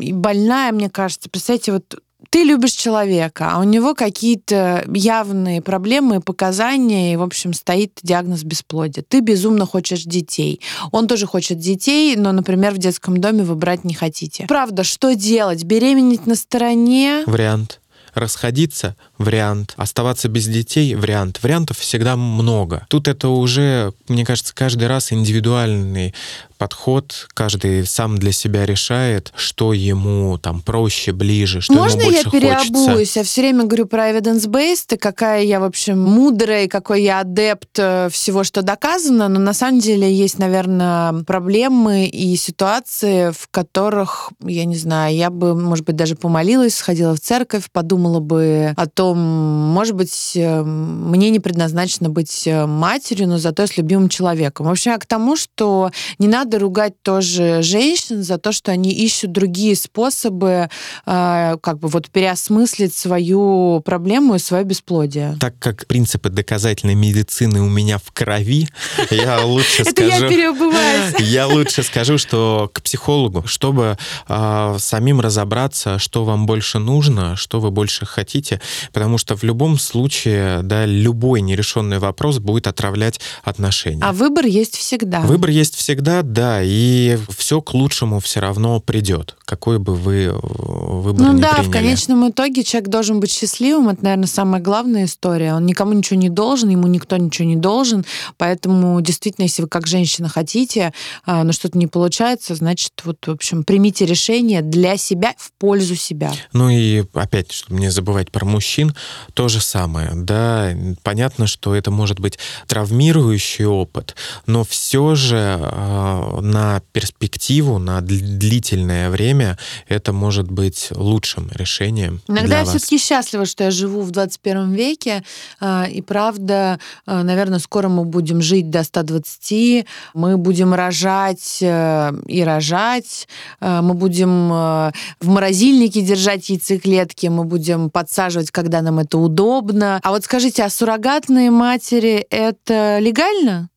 и 0.00 0.12
больная, 0.14 0.72
мне 0.72 0.88
кажется. 0.88 1.28
Представьте, 1.28 1.72
вот 1.72 2.00
ты 2.30 2.44
любишь 2.44 2.72
человека, 2.72 3.50
а 3.52 3.60
у 3.60 3.64
него 3.64 3.94
какие-то 3.94 4.84
явные 4.86 5.60
проблемы 5.60 6.20
показания, 6.20 7.12
и, 7.12 7.16
в 7.16 7.22
общем, 7.22 7.52
стоит 7.52 7.98
диагноз 8.02 8.44
бесплодия. 8.44 9.04
Ты 9.06 9.20
безумно 9.20 9.66
хочешь 9.66 10.04
детей. 10.04 10.60
Он 10.92 11.08
тоже 11.08 11.26
хочет 11.26 11.58
детей, 11.58 12.14
но, 12.16 12.30
например, 12.32 12.72
в 12.72 12.78
детском 12.78 13.20
доме 13.20 13.42
вы 13.42 13.56
брать 13.56 13.84
не 13.84 13.94
хотите. 13.94 14.46
Правда, 14.46 14.84
что 14.84 15.14
делать? 15.14 15.64
Беременеть 15.64 16.26
на 16.26 16.36
стороне? 16.36 17.24
Вариант. 17.26 17.80
Расходиться— 18.14 18.96
вариант. 19.18 19.74
Оставаться 19.76 20.28
без 20.28 20.46
детей— 20.46 20.94
вариант. 20.96 21.40
Вариантов 21.42 21.78
всегда 21.78 22.16
много. 22.16 22.86
Тут 22.88 23.06
это 23.06 23.28
уже, 23.28 23.92
мне 24.08 24.24
кажется, 24.24 24.52
каждый 24.54 24.88
раз 24.88 25.12
индивидуальный 25.12 26.14
подход, 26.60 27.26
каждый 27.32 27.86
сам 27.86 28.18
для 28.18 28.32
себя 28.32 28.66
решает, 28.66 29.32
что 29.34 29.72
ему 29.72 30.36
там 30.36 30.60
проще, 30.60 31.12
ближе, 31.12 31.62
что 31.62 31.72
Можно 31.72 32.02
ему 32.02 32.10
больше 32.10 32.22
я 32.26 32.30
переобуюсь? 32.30 32.86
хочется. 32.86 33.18
Я 33.20 33.24
все 33.24 33.40
время 33.40 33.64
говорю 33.64 33.86
про 33.86 34.10
evidence-based, 34.10 34.94
и 34.94 34.98
какая 34.98 35.42
я, 35.42 35.58
в 35.58 35.64
общем, 35.64 35.98
мудрая, 35.98 36.64
и 36.64 36.68
какой 36.68 37.02
я 37.02 37.20
адепт 37.20 37.78
э, 37.78 38.10
всего, 38.12 38.44
что 38.44 38.60
доказано, 38.60 39.28
но 39.28 39.40
на 39.40 39.54
самом 39.54 39.80
деле 39.80 40.12
есть, 40.12 40.38
наверное, 40.38 41.24
проблемы 41.24 42.04
и 42.04 42.36
ситуации, 42.36 43.30
в 43.30 43.48
которых, 43.50 44.30
я 44.44 44.66
не 44.66 44.76
знаю, 44.76 45.16
я 45.16 45.30
бы, 45.30 45.54
может 45.54 45.86
быть, 45.86 45.96
даже 45.96 46.14
помолилась, 46.14 46.74
сходила 46.74 47.16
в 47.16 47.20
церковь, 47.20 47.70
подумала 47.72 48.20
бы 48.20 48.74
о 48.76 48.86
том, 48.86 49.18
может 49.18 49.94
быть, 49.94 50.32
э, 50.34 50.62
мне 50.62 51.30
не 51.30 51.40
предназначено 51.40 52.10
быть 52.10 52.46
э, 52.46 52.66
матерью, 52.66 53.28
но 53.28 53.38
зато 53.38 53.66
с 53.66 53.78
любимым 53.78 54.10
человеком. 54.10 54.66
В 54.66 54.70
общем, 54.70 54.98
к 54.98 55.06
тому, 55.06 55.36
что 55.36 55.90
не 56.18 56.28
надо 56.28 56.49
надо 56.50 56.58
ругать 56.58 57.00
тоже 57.02 57.62
женщин 57.62 58.24
за 58.24 58.36
то, 58.36 58.50
что 58.50 58.72
они 58.72 58.90
ищут 58.90 59.30
другие 59.30 59.76
способы 59.76 60.68
э, 61.06 61.56
как 61.62 61.78
бы 61.78 61.86
вот 61.86 62.10
переосмыслить 62.10 62.92
свою 62.92 63.80
проблему 63.84 64.34
и 64.34 64.40
свое 64.40 64.64
бесплодие. 64.64 65.36
Так 65.38 65.54
как 65.60 65.86
принципы 65.86 66.28
доказательной 66.28 66.96
медицины 66.96 67.60
у 67.60 67.68
меня 67.68 67.98
в 67.98 68.10
крови, 68.10 68.68
я 69.10 69.40
лучше 69.44 69.84
скажу... 69.84 69.90
Это 69.90 70.24
я 70.24 70.28
переубываюсь. 70.28 71.20
Я 71.20 71.46
лучше 71.46 71.82
скажу, 71.82 72.18
что 72.18 72.70
к 72.72 72.82
психологу, 72.82 73.46
чтобы 73.46 73.96
а, 74.26 74.76
самим 74.78 75.20
разобраться, 75.20 75.98
что 75.98 76.24
вам 76.24 76.46
больше 76.46 76.78
нужно, 76.78 77.36
что 77.36 77.60
вы 77.60 77.70
больше 77.70 78.06
хотите, 78.06 78.60
потому 78.92 79.18
что 79.18 79.36
в 79.36 79.44
любом 79.44 79.78
случае, 79.78 80.62
да, 80.62 80.86
любой 80.86 81.40
нерешенный 81.40 81.98
вопрос 81.98 82.38
будет 82.38 82.66
отравлять 82.66 83.20
отношения. 83.44 84.02
А 84.02 84.12
выбор 84.12 84.46
есть 84.46 84.76
всегда. 84.76 85.20
Выбор 85.20 85.50
есть 85.50 85.76
всегда, 85.76 86.22
да, 86.22 86.39
да, 86.40 86.62
и 86.62 87.18
все 87.36 87.60
к 87.60 87.74
лучшему 87.74 88.18
все 88.18 88.40
равно 88.40 88.80
придет, 88.80 89.36
какой 89.44 89.78
бы 89.78 89.94
вы 89.94 90.22
э, 90.22 90.32
выбор 90.32 91.26
ну, 91.26 91.32
ни 91.34 91.42
да, 91.42 91.52
приняли. 91.52 91.68
в 91.68 91.70
конечном 91.70 92.30
итоге 92.30 92.64
человек 92.64 92.88
должен 92.88 93.20
быть 93.20 93.30
счастливым, 93.30 93.90
это, 93.90 94.02
наверное, 94.04 94.26
самая 94.26 94.62
главная 94.62 95.04
история. 95.04 95.52
Он 95.52 95.66
никому 95.66 95.92
ничего 95.92 96.18
не 96.18 96.30
должен, 96.30 96.70
ему 96.70 96.86
никто 96.86 97.18
ничего 97.18 97.46
не 97.46 97.56
должен, 97.56 98.06
поэтому 98.38 98.98
действительно, 99.02 99.44
если 99.44 99.60
вы 99.60 99.68
как 99.68 99.86
женщина 99.86 100.30
хотите, 100.30 100.94
а, 101.26 101.44
но 101.44 101.52
что-то 101.52 101.76
не 101.76 101.86
получается, 101.86 102.54
значит, 102.54 102.92
вот, 103.04 103.18
в 103.26 103.30
общем, 103.32 103.62
примите 103.62 104.06
решение 104.06 104.62
для 104.62 104.96
себя, 104.96 105.34
в 105.36 105.52
пользу 105.58 105.94
себя. 105.94 106.32
Ну 106.54 106.70
и 106.70 107.04
опять, 107.12 107.52
чтобы 107.52 107.80
не 107.80 107.90
забывать 107.90 108.30
про 108.30 108.46
мужчин, 108.46 108.94
то 109.34 109.48
же 109.48 109.60
самое, 109.60 110.12
да, 110.14 110.70
понятно, 111.02 111.46
что 111.46 111.74
это 111.74 111.90
может 111.90 112.18
быть 112.18 112.38
травмирующий 112.66 113.66
опыт, 113.66 114.14
но 114.46 114.64
все 114.64 115.14
же 115.14 115.58
а, 115.60 116.29
на 116.40 116.82
перспективу, 116.92 117.78
на 117.78 118.00
длительное 118.00 119.10
время 119.10 119.58
это 119.88 120.12
может 120.12 120.50
быть 120.50 120.88
лучшим 120.92 121.50
решением. 121.52 122.20
Иногда 122.28 122.60
я 122.60 122.64
все-таки 122.64 122.98
счастлива, 122.98 123.46
что 123.46 123.64
я 123.64 123.70
живу 123.70 124.02
в 124.02 124.10
21 124.10 124.72
веке, 124.72 125.24
а, 125.60 125.86
и 125.90 126.00
правда, 126.02 126.78
а, 127.06 127.22
наверное, 127.22 127.58
скоро 127.58 127.88
мы 127.88 128.04
будем 128.04 128.40
жить 128.42 128.70
до 128.70 128.84
120, 128.84 129.86
мы 130.14 130.36
будем 130.36 130.74
рожать 130.74 131.58
э, 131.60 132.12
и 132.26 132.42
рожать, 132.42 133.28
а, 133.60 133.82
мы 133.82 133.94
будем 133.94 134.52
э, 134.52 134.92
в 135.20 135.28
морозильнике 135.28 136.02
держать 136.02 136.48
яйцеклетки, 136.48 137.26
мы 137.26 137.44
будем 137.44 137.90
подсаживать, 137.90 138.50
когда 138.50 138.82
нам 138.82 138.98
это 138.98 139.18
удобно. 139.18 140.00
А 140.02 140.10
вот 140.10 140.24
скажите, 140.24 140.64
а 140.64 140.70
суррогатные 140.70 141.50
матери 141.50 142.26
это 142.30 142.98
легально? 143.00 143.70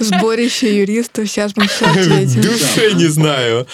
Сборище 0.00 0.78
юристов, 0.78 1.28
сейчас 1.28 1.52
мы 1.56 1.66
все 1.68 1.86
ответим. 1.86 2.40
Душе 2.40 2.92
не 2.94 3.06
знаю. 3.06 3.66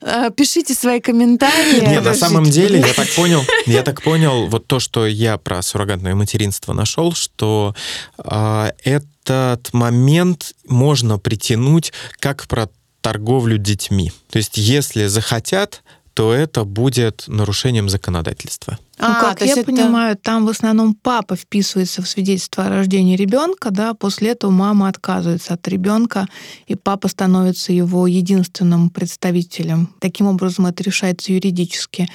А, 0.00 0.30
пишите 0.30 0.74
свои 0.74 1.00
комментарии. 1.00 1.86
Нет, 1.86 2.04
на 2.04 2.14
самом 2.14 2.44
деле, 2.44 2.80
я 2.80 2.92
так 2.92 3.08
понял, 3.10 3.42
я 3.66 3.82
так 3.82 4.02
понял, 4.02 4.46
вот 4.48 4.66
то, 4.66 4.80
что 4.80 5.06
я 5.06 5.38
про 5.38 5.62
суррогатное 5.62 6.14
материнство 6.14 6.72
нашел, 6.72 7.14
что 7.14 7.74
э, 8.18 8.70
этот 8.84 9.72
момент 9.72 10.52
можно 10.68 11.18
притянуть 11.18 11.92
как 12.18 12.46
про 12.46 12.68
торговлю 13.00 13.58
детьми. 13.58 14.12
То 14.30 14.38
есть, 14.38 14.56
если 14.56 15.06
захотят, 15.06 15.82
то 16.14 16.32
это 16.32 16.64
будет 16.64 17.24
нарушением 17.26 17.88
законодательства. 17.88 18.78
Ну, 18.98 19.06
а, 19.06 19.20
как 19.20 19.40
я 19.40 19.54
это... 19.54 19.64
понимаю, 19.64 20.16
там 20.16 20.46
в 20.46 20.48
основном 20.48 20.94
папа 20.94 21.34
вписывается 21.34 22.00
в 22.00 22.08
свидетельство 22.08 22.66
о 22.66 22.68
рождении 22.68 23.16
ребенка, 23.16 23.70
да, 23.70 23.94
после 23.94 24.30
этого 24.30 24.50
мама 24.50 24.88
отказывается 24.88 25.54
от 25.54 25.66
ребенка, 25.66 26.28
и 26.66 26.76
папа 26.76 27.08
становится 27.08 27.72
его 27.72 28.06
единственным 28.06 28.90
представителем. 28.90 29.92
Таким 29.98 30.28
образом, 30.28 30.66
это 30.66 30.84
решается 30.84 31.32
юридически. 31.32 32.08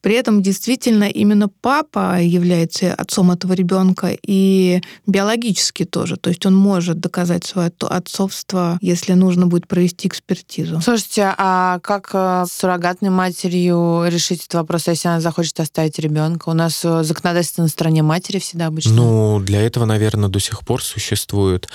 При 0.00 0.14
этом 0.14 0.42
действительно 0.42 1.04
именно 1.04 1.48
папа 1.48 2.20
является 2.20 2.94
отцом 2.94 3.30
этого 3.30 3.52
ребенка 3.52 4.16
и 4.26 4.80
биологически 5.06 5.84
тоже. 5.84 6.16
То 6.16 6.30
есть 6.30 6.46
он 6.46 6.54
может 6.54 6.98
доказать 6.98 7.44
свое 7.44 7.70
отцовство, 7.80 8.78
если 8.80 9.12
нужно 9.12 9.46
будет 9.46 9.68
провести 9.68 10.08
экспертизу. 10.08 10.80
Слушайте, 10.80 11.34
а 11.36 11.78
как 11.80 12.10
э, 12.14 12.44
с 12.48 12.52
суррогатной 12.52 13.10
матерью 13.10 14.04
решить 14.06 14.40
этот 14.40 14.54
вопрос, 14.54 14.86
если 14.88 15.08
она 15.08 15.20
захочет 15.20 15.60
оставить 15.60 15.98
ребенка? 15.98 16.21
Ребенка. 16.22 16.48
У 16.48 16.52
нас 16.52 16.84
э, 16.84 17.02
законодательство 17.02 17.62
на 17.62 17.68
стороне 17.68 18.02
матери 18.02 18.38
всегда 18.38 18.66
обычно. 18.66 18.92
Ну, 18.92 19.40
для 19.40 19.60
этого, 19.60 19.84
наверное, 19.84 20.28
до 20.28 20.38
сих 20.38 20.60
пор 20.60 20.82
существуют 20.82 21.68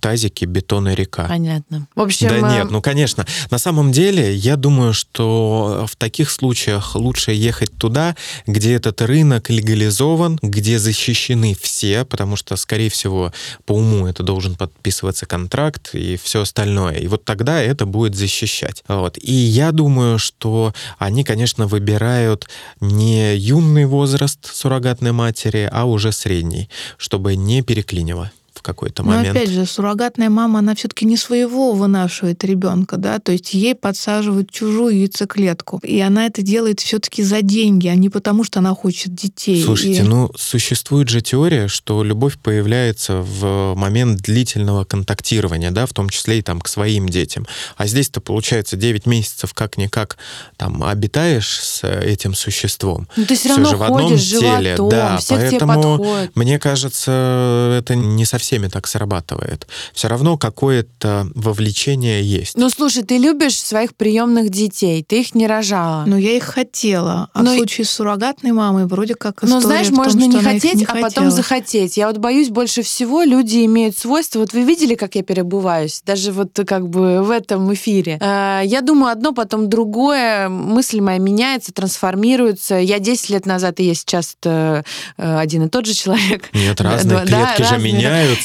тазики, 0.00 0.44
бетон 0.44 0.88
и 0.88 0.94
река. 0.94 1.26
Понятно. 1.28 1.86
В 1.94 2.00
общем... 2.00 2.28
Да 2.28 2.36
э, 2.36 2.58
нет, 2.58 2.70
ну, 2.70 2.82
конечно. 2.82 3.26
На 3.50 3.58
самом 3.58 3.92
деле, 3.92 4.34
я 4.34 4.56
думаю, 4.56 4.92
что 4.92 5.86
в 5.88 5.96
таких 5.96 6.30
случаях 6.30 6.94
лучше 6.94 7.32
ехать 7.32 7.76
туда, 7.76 8.16
где 8.46 8.74
этот 8.74 9.00
рынок 9.02 9.50
легализован, 9.50 10.38
где 10.42 10.78
защищены 10.78 11.56
все, 11.60 12.04
потому 12.04 12.36
что, 12.36 12.56
скорее 12.56 12.90
всего, 12.90 13.32
по 13.64 13.72
уму 13.72 14.06
это 14.06 14.22
должен 14.22 14.54
подписываться 14.54 15.26
контракт 15.26 15.90
и 15.94 16.18
все 16.22 16.42
остальное. 16.42 16.96
И 16.96 17.06
вот 17.06 17.24
тогда 17.24 17.60
это 17.60 17.86
будет 17.86 18.14
защищать. 18.14 18.82
Вот. 18.88 19.18
И 19.18 19.32
я 19.32 19.72
думаю, 19.72 20.18
что 20.18 20.72
они, 20.98 21.24
конечно, 21.24 21.66
выбирают 21.66 22.48
не 22.80 23.36
юный 23.36 23.86
возраст 23.92 24.44
суррогатной 24.46 25.12
матери, 25.12 25.68
а 25.70 25.84
уже 25.84 26.12
средний, 26.12 26.70
чтобы 26.96 27.36
не 27.36 27.62
переклинило 27.62 28.32
в 28.62 28.64
какой-то 28.64 29.02
Но 29.02 29.10
момент. 29.10 29.36
опять 29.36 29.50
же, 29.50 29.66
суррогатная 29.66 30.30
мама, 30.30 30.60
она 30.60 30.76
все-таки 30.76 31.04
не 31.04 31.16
своего 31.16 31.72
вынашивает 31.72 32.44
ребенка, 32.44 32.96
да, 32.96 33.18
то 33.18 33.32
есть 33.32 33.54
ей 33.54 33.74
подсаживают 33.74 34.50
чужую 34.52 34.96
яйцеклетку. 35.00 35.80
И 35.82 35.98
она 36.00 36.26
это 36.26 36.42
делает 36.42 36.78
все-таки 36.80 37.24
за 37.24 37.42
деньги, 37.42 37.88
а 37.88 37.96
не 37.96 38.08
потому, 38.08 38.44
что 38.44 38.60
она 38.60 38.72
хочет 38.74 39.14
детей. 39.14 39.62
Слушайте, 39.64 40.02
И- 40.02 40.04
ну 40.04 40.30
существует 40.36 41.08
же 41.08 41.20
теория, 41.22 41.66
что 41.66 42.04
любовь 42.04 42.38
появляется 42.38 43.16
в 43.20 43.74
момент 43.74 44.20
длительного 44.20 44.84
контактирования, 44.84 45.72
да, 45.72 45.86
в 45.86 45.92
том 45.92 46.08
числе 46.08 46.38
и 46.38 46.42
там 46.42 46.60
к 46.60 46.68
своим 46.68 47.08
детям. 47.08 47.46
А 47.76 47.86
здесь-то 47.88 48.20
получается 48.20 48.76
9 48.76 49.06
месяцев 49.06 49.54
как-никак 49.54 50.18
там 50.56 50.84
обитаешь 50.84 51.58
с 51.60 51.84
этим 51.84 52.34
существом. 52.34 53.08
Ну, 53.16 53.24
ты 53.26 53.34
все 53.34 53.48
Всё 53.48 53.56
равно 53.56 53.70
же 53.70 53.76
в 53.76 53.82
одном 53.82 54.02
ходишь 54.02 54.30
теле, 54.30 54.76
животом, 54.76 54.88
да, 54.88 55.16
все 55.18 55.34
поэтому. 55.34 56.06
Мне 56.36 56.58
кажется, 56.60 57.74
это 57.76 57.96
не 57.96 58.24
со 58.24 58.38
всеми 58.52 58.68
так 58.68 58.86
срабатывает. 58.86 59.66
Все 59.94 60.08
равно 60.08 60.36
какое-то 60.36 61.26
вовлечение 61.34 62.22
есть. 62.22 62.54
Ну, 62.58 62.68
слушай, 62.68 63.02
ты 63.02 63.16
любишь 63.16 63.56
своих 63.58 63.94
приемных 63.96 64.50
детей, 64.50 65.02
ты 65.02 65.20
их 65.20 65.34
не 65.34 65.46
рожала. 65.46 66.04
Но 66.06 66.18
я 66.18 66.32
их 66.36 66.44
хотела. 66.44 67.30
А 67.32 67.42
Но 67.42 67.52
в 67.52 67.54
и- 67.54 67.56
случае 67.56 67.86
с 67.86 67.90
суррогатной 67.90 68.52
мамой 68.52 68.84
вроде 68.86 69.14
как 69.14 69.40
Но 69.42 69.58
история 69.58 69.62
знаешь, 69.62 69.86
в 69.86 69.90
том, 69.90 69.98
можно 70.04 70.20
что 70.20 70.30
не 70.30 70.44
хотеть, 70.44 70.74
не 70.74 70.84
а 70.84 70.94
потом 70.96 71.30
захотеть. 71.30 71.96
Я 71.96 72.08
вот 72.08 72.18
боюсь 72.18 72.50
больше 72.50 72.82
всего, 72.82 73.22
люди 73.22 73.64
имеют 73.64 73.96
свойство. 73.96 74.40
Вот 74.40 74.52
вы 74.52 74.64
видели, 74.64 74.96
как 74.96 75.14
я 75.14 75.22
перебываюсь? 75.22 76.02
Даже 76.04 76.30
вот 76.30 76.50
как 76.66 76.90
бы 76.90 77.22
в 77.22 77.30
этом 77.30 77.72
эфире. 77.72 78.18
Э, 78.20 78.60
Я 78.66 78.82
думаю 78.82 79.12
одно, 79.12 79.32
потом 79.32 79.70
другое. 79.70 80.50
Мысль 80.50 81.00
моя 81.00 81.18
меняется, 81.18 81.72
трансформируется. 81.72 82.74
Я 82.74 82.98
10 82.98 83.30
лет 83.30 83.46
назад 83.46 83.80
и 83.80 83.84
я 83.84 83.94
сейчас 83.94 84.36
э, 84.44 84.82
э, 85.16 85.38
один 85.38 85.64
и 85.64 85.68
тот 85.70 85.86
же 85.86 85.94
человек. 85.94 86.50
Нет, 86.52 86.76
Да, 86.82 86.84
разные 86.84 87.18
да, 87.18 87.24
клетки 87.24 87.62
же 87.62 87.74
разные, 87.74 87.92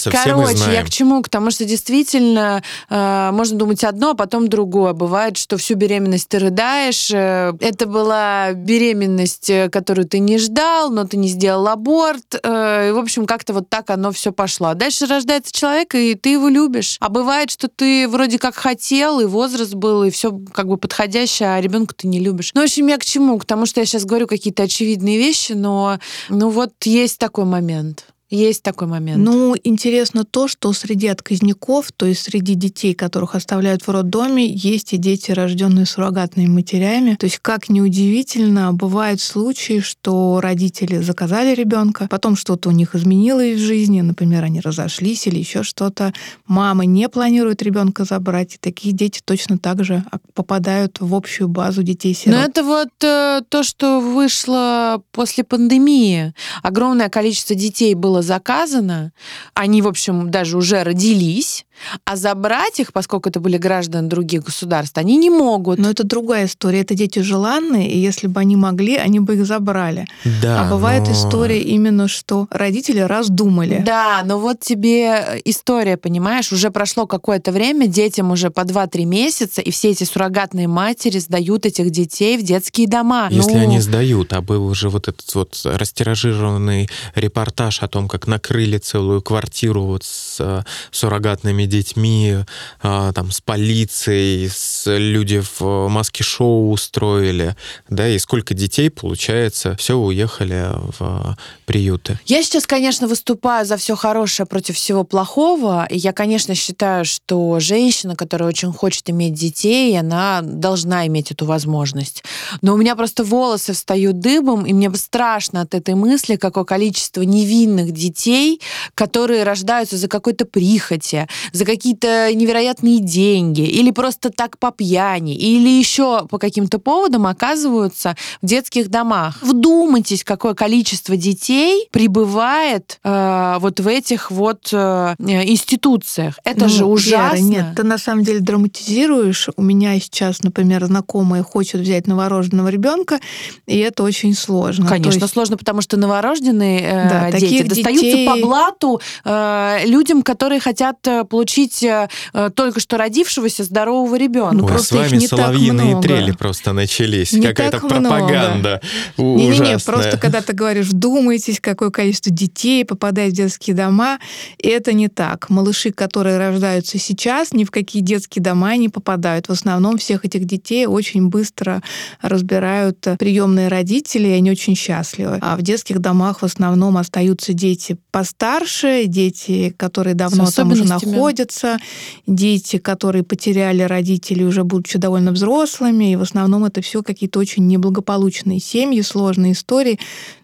да. 0.04 0.12
меняются, 0.12 0.22
все 0.22 0.36
мы 0.36 0.44
Короче, 0.44 0.60
я 0.60 0.66
знаем. 0.66 0.86
к 0.86 0.90
чему? 0.90 1.22
К 1.22 1.30
тому, 1.30 1.52
что 1.52 1.66
действительно 1.66 2.64
э, 2.90 3.30
можно 3.32 3.58
думать 3.58 3.84
одно, 3.84 4.12
а 4.12 4.16
потом 4.16 4.48
другое. 4.48 4.94
Бывает, 4.94 5.38
что 5.38 5.58
всю 5.58 5.76
беременность 5.76 6.28
ты 6.30 6.40
рыдаешь. 6.40 7.10
э, 7.12 7.54
это 7.60 7.86
была 7.86 8.54
беременность, 8.54 9.50
э, 9.50 9.70
которую 9.70 10.08
ты 10.08 10.20
не 10.20 10.38
ждал, 10.38 10.90
но 10.92 11.06
ты 11.06 11.18
не 11.18 11.28
сделал 11.28 11.68
аборт. 11.68 12.36
э, 12.42 12.90
и, 12.90 12.92
в 12.92 12.98
общем, 12.98 13.26
как-то 13.26 13.54
вот 13.54 13.70
так 13.70 13.90
оно 13.90 14.12
все 14.12 14.32
пошло. 14.32 14.74
Дальше 14.74 15.06
рождается 15.06 15.52
человек, 15.52 15.96
и 15.96 16.16
ты 16.16 16.30
его 16.30 16.48
любишь. 16.48 16.98
А 17.00 17.10
бывает, 17.10 17.52
что 17.52 17.68
ты 17.68 18.08
вроде 18.08 18.40
как 18.40 18.56
хотел, 18.56 19.20
и 19.20 19.26
возраст 19.26 19.74
был, 19.74 20.04
и 20.04 20.10
все 20.10 20.38
как 20.54 20.68
бы 20.68 20.78
подходящее, 20.78 21.50
а 21.50 21.62
ребенка 21.62 21.96
ты 21.96 22.08
не 22.08 22.20
любишь. 22.20 22.52
Ну, 22.54 22.62
в 22.62 22.64
общем, 22.66 22.88
я 22.88 22.98
к 22.98 23.06
чему? 23.06 23.38
К 23.40 23.46
тому, 23.46 23.66
что 23.66 23.80
я 23.80 23.86
сейчас 23.86 24.06
говорю 24.06 24.28
какие-то 24.28 24.64
очевидные 24.64 25.18
вещи, 25.18 25.54
но 25.54 26.00
ну 26.30 26.50
вот 26.50 26.74
есть 26.86 27.18
такой 27.18 27.46
момент. 27.46 28.06
Есть 28.30 28.62
такой 28.62 28.90
момент. 28.90 29.24
Ну, 29.24 29.56
интересно 29.64 30.26
то, 30.26 30.50
что 30.50 30.74
среди 30.74 31.08
отказников, 31.08 31.94
то 31.94 32.06
есть 32.06 32.24
среди 32.24 32.56
детей, 32.56 32.94
которых 32.94 33.36
оставляют 33.36 33.84
в 33.84 33.90
роддоме, 33.90 34.46
есть 34.46 34.92
и 34.92 34.98
дети, 34.98 35.32
рожденные 35.32 35.86
суррогатными 35.86 36.48
матерями. 36.48 37.16
То 37.16 37.26
есть, 37.26 37.40
как 37.42 37.70
неудивительно, 37.70 38.74
бывают 38.74 39.22
случаи, 39.22 39.80
что 39.80 40.42
родители 40.42 40.98
заказали 40.98 41.56
ребенка, 41.56 42.08
потом 42.10 42.36
что-то 42.36 42.68
у 42.68 42.74
них 42.74 42.96
изменилось 42.96 43.62
в 43.62 43.64
жизни, 43.64 44.02
например, 44.02 44.44
они 44.44 44.60
разошлись 44.60 45.26
или 45.28 45.40
еще 45.40 45.64
что-то. 45.64 46.14
Мама 46.48 46.86
не 46.86 47.08
планирует 47.08 47.62
ребенка 47.62 48.04
забрать, 48.04 48.56
и 48.56 48.58
такие 48.58 48.94
дети 48.94 49.22
точно 49.24 49.58
так 49.58 49.86
же 49.86 50.04
попадают 50.34 50.98
в 51.00 51.16
общую 51.16 51.48
базу 51.48 51.82
детей-сирот. 51.82 52.38
Но 52.38 52.44
это 52.44 52.64
вот 52.64 52.90
э, 53.04 53.42
то, 53.48 53.64
что 53.64 54.02
вышло 54.02 55.02
после 55.12 55.46
пандемии. 55.46 56.34
Огромное 56.62 57.08
количество 57.08 57.56
детей 57.56 57.96
было 57.96 58.17
заказано. 58.22 59.12
Они, 59.54 59.82
в 59.82 59.88
общем, 59.88 60.32
даже 60.32 60.58
уже 60.58 60.84
родились. 60.84 61.66
А 62.06 62.16
забрать 62.16 62.80
их, 62.80 62.92
поскольку 62.92 63.30
это 63.30 63.40
были 63.40 63.58
граждане 63.58 64.08
других 64.08 64.44
государств, 64.46 64.98
они 64.98 65.16
не 65.16 65.30
могут. 65.30 65.78
Но 65.78 65.92
это 65.92 66.04
другая 66.04 66.48
история. 66.48 66.82
Это 66.82 66.96
дети 66.96 67.20
желанные, 67.20 67.88
и 67.92 68.00
если 68.00 68.26
бы 68.26 68.40
они 68.40 68.56
могли, 68.56 68.96
они 68.96 69.20
бы 69.20 69.36
их 69.36 69.46
забрали. 69.46 70.08
Да, 70.42 70.62
а 70.62 70.70
бывает 70.72 71.04
но- 71.06 71.12
история 71.14 71.62
именно, 71.62 72.08
что 72.08 72.48
родители 72.50 73.00
раздумали. 73.02 73.84
Да, 73.86 74.24
но 74.26 74.40
вот 74.40 74.60
тебе 74.60 75.40
история, 75.46 75.98
понимаешь, 75.98 76.52
уже 76.52 76.72
прошло 76.72 77.06
какое-то 77.06 77.52
время, 77.52 77.86
детям 77.86 78.32
уже 78.32 78.50
по 78.50 78.62
2-3 78.62 79.06
месяца, 79.06 79.62
и 79.62 79.70
все 79.70 79.92
эти 79.92 80.04
суррогатные 80.04 80.68
матери 80.68 81.20
сдают 81.20 81.68
этих 81.68 81.92
детей 81.92 82.38
в 82.40 82.42
детские 82.44 82.88
дома. 82.88 83.28
Если 83.30 83.54
Ну, 83.54 83.62
они 83.62 83.80
сдают, 83.80 84.34
а 84.34 84.42
был 84.42 84.66
уже 84.66 84.90
вот 84.90 85.08
этот 85.08 85.36
вот 85.36 85.62
растиражированный 85.64 86.90
репортаж 87.16 87.84
о 87.84 87.88
том, 87.88 88.07
как 88.08 88.28
накрыли 88.28 88.78
целую 88.78 89.22
квартиру 89.22 89.84
вот 89.84 90.04
с 90.04 90.38
э, 90.40 90.64
суррогатными 90.92 91.66
детьми, 91.66 92.38
а, 92.82 93.12
там, 93.14 93.32
с 93.32 93.42
полицией, 93.42 94.50
с 94.50 94.86
люди 94.98 95.42
в 95.60 95.88
маске 95.90 96.24
шоу 96.24 96.72
устроили, 96.72 97.56
да, 97.90 98.08
и 98.08 98.20
сколько 98.20 98.54
детей, 98.54 98.90
получается, 98.90 99.76
все 99.78 99.98
уехали 99.98 100.70
в 101.00 101.38
приюты. 101.66 102.20
Я 102.26 102.44
сейчас, 102.44 102.66
конечно, 102.66 103.08
выступаю 103.08 103.66
за 103.66 103.78
все 103.78 103.96
хорошее 103.96 104.48
против 104.48 104.76
всего 104.76 105.04
плохого. 105.04 105.86
И 105.90 105.98
я, 105.98 106.14
конечно, 106.14 106.56
считаю, 106.56 107.06
что 107.06 107.60
женщина, 107.60 108.16
которая 108.16 108.50
очень 108.50 108.72
хочет 108.72 109.10
иметь 109.10 109.34
детей, 109.34 109.98
она 110.00 110.42
должна 110.42 111.08
иметь 111.08 111.32
эту 111.32 111.46
возможность. 111.46 112.24
Но 112.62 112.74
у 112.74 112.78
меня 112.78 112.96
просто 112.96 113.24
волосы 113.24 113.74
встают 113.74 114.20
дыбом, 114.20 114.66
и 114.66 114.74
мне 114.74 114.94
страшно 114.96 115.62
от 115.62 115.74
этой 115.74 115.96
мысли, 115.96 116.36
какое 116.36 116.64
количество 116.64 117.22
невинных 117.22 117.92
детей, 117.98 118.62
которые 118.96 119.44
рождаются 119.44 119.98
за 119.98 120.08
какой-то 120.08 120.46
прихоти, 120.46 121.28
за 121.52 121.66
какие-то 121.66 122.34
невероятные 122.34 123.00
деньги, 123.00 123.62
или 123.62 123.92
просто 123.92 124.30
так 124.30 124.58
по 124.60 124.72
пьяни, 124.72 125.36
или 125.36 125.70
еще 125.70 126.28
по 126.30 126.38
каким-то 126.38 126.80
поводам 126.80 127.28
оказываются 127.28 128.16
в 128.42 128.46
детских 128.46 128.90
домах. 128.90 129.38
Вдумайтесь, 129.42 130.24
какое 130.24 130.54
количество 130.54 131.16
детей 131.18 131.88
прибывает 131.92 133.00
э, 133.04 133.56
вот 133.60 133.80
в 133.80 133.88
этих 133.88 134.32
вот 134.32 134.70
э, 134.72 135.16
институциях. 135.20 136.40
Это 136.44 136.64
Ну, 136.66 136.70
же 136.70 136.76
Вера, 136.78 136.86
ужасно. 136.88 137.44
нет, 137.44 137.66
ты 137.76 137.84
на 137.84 137.98
самом 137.98 138.24
деле 138.24 138.40
драматизируешь. 138.40 139.50
У 139.56 139.62
меня 139.62 140.00
сейчас, 140.00 140.44
например, 140.44 140.86
знакомые 140.86 141.44
хочет 141.44 141.82
взять 141.82 142.08
новорожденного 142.08 142.68
ребенка, 142.70 143.20
и 143.66 143.78
это 143.78 144.04
очень 144.04 144.34
сложно. 144.36 144.88
Конечно, 144.88 145.22
есть- 145.24 145.34
сложно, 145.34 145.58
потому 145.58 145.82
что 145.82 145.98
новорожденные 145.98 146.80
э, 146.82 147.10
Да, 147.10 147.32
дети 147.40 147.64
таких 147.64 147.84
достаются 147.88 148.18
детей- 148.18 148.28
по 148.28 148.36
блату 148.48 149.02
э, 149.26 149.80
людям, 149.86 150.22
которые 150.22 150.60
хотят 150.60 150.98
э, 151.08 151.24
получить 151.24 151.84
э, 151.84 152.08
э, 152.34 152.50
только 152.54 152.80
что 152.80 152.98
родившегося 152.98 153.64
здорового 153.64 154.16
ребенка. 154.18 154.56
Ну, 154.56 154.64
Ой, 154.66 154.70
просто 154.70 154.88
с 154.96 154.98
вами 154.98 155.08
их 155.08 155.22
не 155.22 155.28
так 155.28 155.40
соловьиные 155.40 155.88
много. 155.92 156.08
трели 156.08 156.32
просто 156.32 156.74
начались. 156.74 157.32
Какая-то 157.32 157.78
много. 157.86 157.90
пропаганда 158.10 158.82
у- 159.18 159.38
Не-не-не, 159.38 159.78
просто 159.80 160.18
когда 160.18 160.42
ты 160.42 160.54
говоришь, 160.54 160.88
вдумайтесь, 160.88 161.60
какое 161.60 161.90
количество 161.90 162.32
детей 162.32 162.84
попадает 162.86 163.34
в 163.34 163.36
детские 163.36 163.76
дома, 163.76 164.20
это 164.62 164.94
не 164.94 165.08
так. 165.08 165.50
Малыши, 165.50 165.92
которые 165.92 166.38
рождаются 166.38 166.98
сейчас, 167.00 167.54
ни 167.54 167.64
в 167.64 167.72
какие 167.72 168.02
детские 168.02 168.44
дома 168.44 168.76
не 168.78 168.90
попадают. 168.90 169.48
В 169.48 169.52
основном 169.52 169.98
всех 169.98 170.26
этих 170.26 170.46
детей 170.46 170.86
очень 170.86 171.28
быстро 171.28 171.82
разбирают 172.22 173.00
приемные 173.20 173.68
родители, 173.68 174.28
и 174.28 174.32
они 174.32 174.52
очень 174.52 174.76
счастливы. 174.76 175.38
А 175.42 175.56
в 175.56 175.62
детских 175.62 176.00
домах 176.00 176.42
в 176.42 176.46
основном 176.46 176.98
остаются 176.98 177.54
дети 177.54 177.77
постарше, 178.12 179.06
дети, 179.08 179.74
которые 179.78 180.16
давно 180.16 180.50
там 180.52 180.72
уже 180.72 180.86
находятся, 180.86 181.78
дети, 182.26 182.78
которые 182.78 183.24
потеряли 183.24 183.82
родителей 183.84 184.46
уже 184.46 184.64
будучи 184.64 184.98
довольно 184.98 185.32
взрослыми, 185.32 186.12
и 186.12 186.16
в 186.16 186.22
основном 186.22 186.66
это 186.66 186.82
все 186.82 187.04
какие-то 187.04 187.40
очень 187.40 187.68
неблагополучные 187.68 188.60
семьи, 188.60 189.02
сложные 189.02 189.54
истории. 189.54 190.00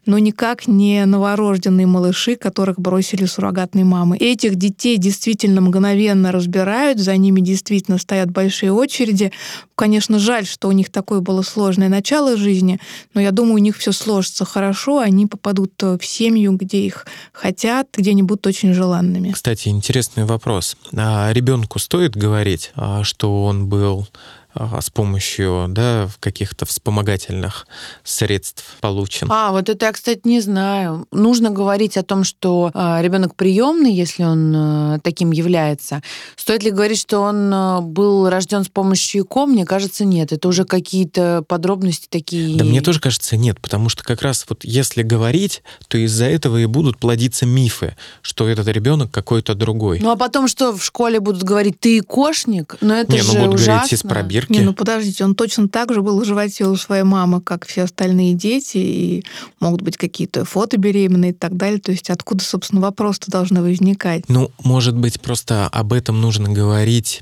Но 0.05 0.17
никак 0.17 0.67
не 0.67 1.05
новорожденные 1.05 1.87
малыши, 1.87 2.35
которых 2.35 2.79
бросили 2.79 3.25
суррогатные 3.25 3.85
мамы. 3.85 4.17
Этих 4.17 4.55
детей 4.55 4.97
действительно 4.97 5.61
мгновенно 5.61 6.31
разбирают, 6.31 6.99
за 6.99 7.15
ними 7.17 7.41
действительно 7.41 7.97
стоят 7.97 8.31
большие 8.31 8.71
очереди. 8.71 9.31
Конечно, 9.75 10.19
жаль, 10.19 10.45
что 10.45 10.67
у 10.67 10.71
них 10.71 10.91
такое 10.91 11.21
было 11.21 11.41
сложное 11.41 11.89
начало 11.89 12.37
жизни, 12.37 12.79
но 13.13 13.21
я 13.21 13.31
думаю, 13.31 13.55
у 13.55 13.57
них 13.59 13.77
все 13.77 13.91
сложится 13.91 14.45
хорошо, 14.45 14.99
они 14.99 15.25
попадут 15.25 15.73
в 15.81 16.01
семью, 16.01 16.53
где 16.53 16.79
их 16.79 17.05
хотят, 17.31 17.87
где 17.97 18.11
они 18.11 18.23
будут 18.23 18.45
очень 18.47 18.73
желанными. 18.73 19.31
Кстати, 19.31 19.69
интересный 19.69 20.25
вопрос. 20.25 20.77
А 20.95 21.31
ребенку 21.31 21.79
стоит 21.79 22.15
говорить, 22.15 22.71
а, 22.75 23.03
что 23.03 23.43
он 23.43 23.67
был 23.67 24.07
с 24.55 24.89
помощью 24.89 25.65
да, 25.69 26.09
каких-то 26.19 26.65
вспомогательных 26.65 27.67
средств 28.03 28.63
получен. 28.81 29.27
А, 29.31 29.51
вот 29.51 29.69
это 29.69 29.85
я, 29.85 29.91
кстати, 29.91 30.21
не 30.23 30.41
знаю. 30.41 31.07
Нужно 31.11 31.49
говорить 31.49 31.97
о 31.97 32.03
том, 32.03 32.23
что 32.23 32.71
э, 32.73 33.01
ребенок 33.01 33.35
приемный, 33.35 33.91
если 33.91 34.23
он 34.23 34.53
э, 34.55 34.99
таким 35.03 35.31
является. 35.31 36.01
Стоит 36.35 36.63
ли 36.63 36.71
говорить, 36.71 36.99
что 36.99 37.19
он 37.19 37.51
э, 37.51 37.81
был 37.81 38.29
рожден 38.29 38.63
с 38.63 38.69
помощью 38.69 39.23
ЭКО? 39.23 39.45
Мне 39.45 39.65
кажется, 39.65 40.05
нет. 40.05 40.31
Это 40.31 40.47
уже 40.47 40.65
какие-то 40.65 41.43
подробности 41.47 42.07
такие. 42.09 42.57
Да, 42.57 42.63
мне 42.63 42.81
тоже 42.81 42.99
кажется, 42.99 43.37
нет, 43.37 43.59
потому 43.59 43.89
что 43.89 44.03
как 44.03 44.21
раз 44.21 44.45
вот 44.47 44.63
если 44.63 45.01
говорить, 45.01 45.63
то 45.87 45.97
из-за 45.97 46.25
этого 46.25 46.57
и 46.57 46.65
будут 46.65 46.99
плодиться 46.99 47.45
мифы, 47.45 47.95
что 48.21 48.47
этот 48.47 48.67
ребенок 48.67 49.11
какой-то 49.11 49.55
другой. 49.55 49.99
Ну 49.99 50.11
а 50.11 50.15
потом 50.15 50.47
что 50.47 50.75
в 50.75 50.83
школе 50.83 51.19
будут 51.19 51.43
говорить, 51.43 51.79
ты 51.79 51.99
икошник? 51.99 52.77
Но 52.81 52.95
это 52.95 53.13
не, 53.13 53.21
же 53.21 53.33
ну 53.33 53.45
будут 53.45 53.55
ужасно. 53.55 53.73
говорить 53.73 53.93
из 53.93 54.01
пробирки 54.01 54.42
не, 54.49 54.61
ну 54.61 54.73
подождите, 54.73 55.23
он 55.23 55.35
точно 55.35 55.67
так 55.67 55.93
же 55.93 56.01
был 56.01 56.19
в 56.19 56.25
животе 56.25 56.65
у 56.65 56.75
своей 56.75 57.03
мамы, 57.03 57.41
как 57.41 57.65
все 57.65 57.83
остальные 57.83 58.33
дети, 58.33 58.77
и 58.77 59.25
могут 59.59 59.81
быть 59.81 59.97
какие-то 59.97 60.45
фото 60.45 60.77
беременные 60.77 61.31
и 61.31 61.33
так 61.33 61.55
далее. 61.55 61.79
То 61.79 61.91
есть 61.91 62.09
откуда, 62.09 62.43
собственно, 62.43 62.81
вопрос-то 62.81 63.31
должны 63.31 63.61
возникать? 63.61 64.27
Ну, 64.27 64.51
может 64.63 64.95
быть, 64.95 65.19
просто 65.21 65.67
об 65.67 65.93
этом 65.93 66.21
нужно 66.21 66.49
говорить 66.49 67.21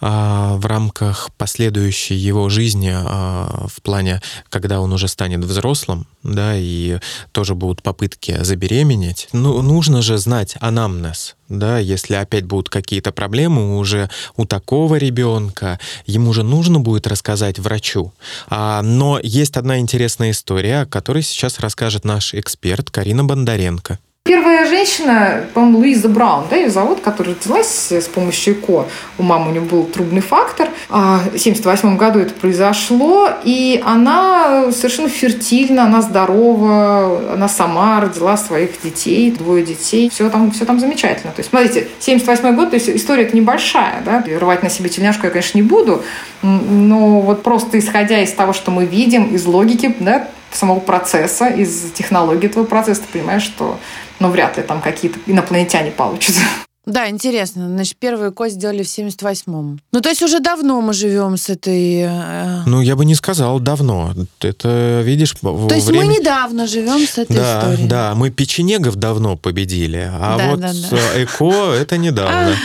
а, 0.00 0.56
в 0.56 0.66
рамках 0.66 1.30
последующей 1.36 2.14
его 2.14 2.48
жизни, 2.48 2.92
а, 2.92 3.66
в 3.68 3.82
плане, 3.82 4.20
когда 4.48 4.80
он 4.80 4.92
уже 4.92 5.08
станет 5.08 5.44
взрослым, 5.44 6.06
да, 6.22 6.54
и 6.56 6.98
тоже 7.32 7.54
будут 7.54 7.82
попытки 7.82 8.42
забеременеть. 8.42 9.28
Ну, 9.32 9.62
нужно 9.62 10.02
же 10.02 10.18
знать 10.18 10.56
анамнез, 10.60 11.36
да, 11.50 11.78
если 11.78 12.14
опять 12.14 12.44
будут 12.44 12.70
какие-то 12.70 13.12
проблемы 13.12 13.76
уже 13.76 14.08
у 14.36 14.46
такого 14.46 14.94
ребенка, 14.96 15.78
ему 16.06 16.32
же 16.32 16.42
нужно 16.42 16.80
будет 16.80 17.06
рассказать 17.06 17.58
врачу. 17.58 18.12
А, 18.48 18.80
но 18.82 19.18
есть 19.22 19.56
одна 19.56 19.78
интересная 19.78 20.30
история, 20.30 20.82
о 20.82 20.86
которой 20.86 21.22
сейчас 21.22 21.58
расскажет 21.58 22.04
наш 22.04 22.34
эксперт 22.34 22.90
Карина 22.90 23.24
Бондаренко. 23.24 23.98
Первая 24.30 24.64
женщина, 24.64 25.46
по-моему, 25.54 25.78
Луиза 25.78 26.08
Браун, 26.08 26.44
да, 26.48 26.54
ее 26.54 26.70
зовут, 26.70 27.00
которая 27.00 27.34
родилась 27.34 27.90
с 27.90 28.06
помощью 28.06 28.54
ЭКО. 28.54 28.86
У 29.18 29.24
мамы 29.24 29.48
у 29.48 29.50
нее 29.50 29.60
был 29.60 29.82
трубный 29.82 30.20
фактор. 30.20 30.68
А, 30.88 31.18
в 31.18 31.34
1978 31.34 31.96
году 31.96 32.20
это 32.20 32.32
произошло, 32.34 33.28
и 33.42 33.82
она 33.84 34.70
совершенно 34.70 35.08
фертильна, 35.08 35.82
она 35.82 36.00
здорова, 36.00 37.32
она 37.34 37.48
сама 37.48 38.00
родила 38.00 38.36
своих 38.36 38.80
детей, 38.80 39.32
двое 39.32 39.64
детей. 39.64 40.08
Все 40.10 40.30
там, 40.30 40.52
все 40.52 40.64
там 40.64 40.78
замечательно. 40.78 41.32
То 41.32 41.40
есть, 41.40 41.50
смотрите, 41.50 41.88
78 41.98 42.54
год, 42.54 42.70
то 42.70 42.76
есть 42.76 42.88
история 42.88 43.24
это 43.24 43.36
небольшая, 43.36 44.00
да, 44.04 44.22
рвать 44.38 44.62
на 44.62 44.70
себе 44.70 44.90
тельняшку 44.90 45.26
я, 45.26 45.30
конечно, 45.30 45.58
не 45.58 45.64
буду, 45.64 46.04
но 46.42 47.20
вот 47.20 47.42
просто 47.42 47.80
исходя 47.80 48.22
из 48.22 48.32
того, 48.32 48.52
что 48.52 48.70
мы 48.70 48.84
видим, 48.84 49.34
из 49.34 49.44
логики, 49.44 49.96
да, 49.98 50.28
самого 50.56 50.80
процесса, 50.80 51.48
из 51.48 51.92
технологии 51.92 52.46
этого 52.46 52.64
процесса, 52.64 53.02
ты 53.02 53.18
понимаешь, 53.18 53.42
что 53.42 53.78
ну, 54.18 54.30
вряд 54.30 54.56
ли 54.56 54.62
там 54.62 54.80
какие-то 54.80 55.18
инопланетяне 55.26 55.90
получатся. 55.90 56.40
Да, 56.86 57.08
интересно. 57.08 57.68
Значит, 57.68 57.96
первую 57.98 58.32
кость 58.32 58.56
сделали 58.56 58.82
в 58.82 58.86
78-м. 58.86 59.80
Ну, 59.92 60.00
то 60.00 60.08
есть 60.08 60.22
уже 60.22 60.40
давно 60.40 60.80
мы 60.80 60.92
живем 60.92 61.36
с 61.36 61.48
этой... 61.50 62.02
Э... 62.02 62.62
Ну, 62.66 62.80
я 62.80 62.96
бы 62.96 63.04
не 63.04 63.14
сказал 63.14 63.60
давно. 63.60 64.12
Это, 64.40 65.02
видишь, 65.02 65.34
То 65.34 65.68
есть 65.74 65.86
время... 65.86 66.06
мы 66.06 66.14
недавно 66.14 66.66
живем 66.66 67.06
с 67.06 67.18
этой 67.18 67.36
да, 67.36 67.58
историей. 67.58 67.86
Да, 67.86 68.14
мы 68.16 68.30
печенегов 68.30 68.96
давно 68.96 69.36
победили, 69.36 70.10
а 70.12 70.38
Да, 70.38 70.50
вот 70.50 70.60
да, 70.60 70.72
да. 70.90 71.22
ЭКО 71.22 71.74
это 71.74 71.96
недавно. 71.98 72.56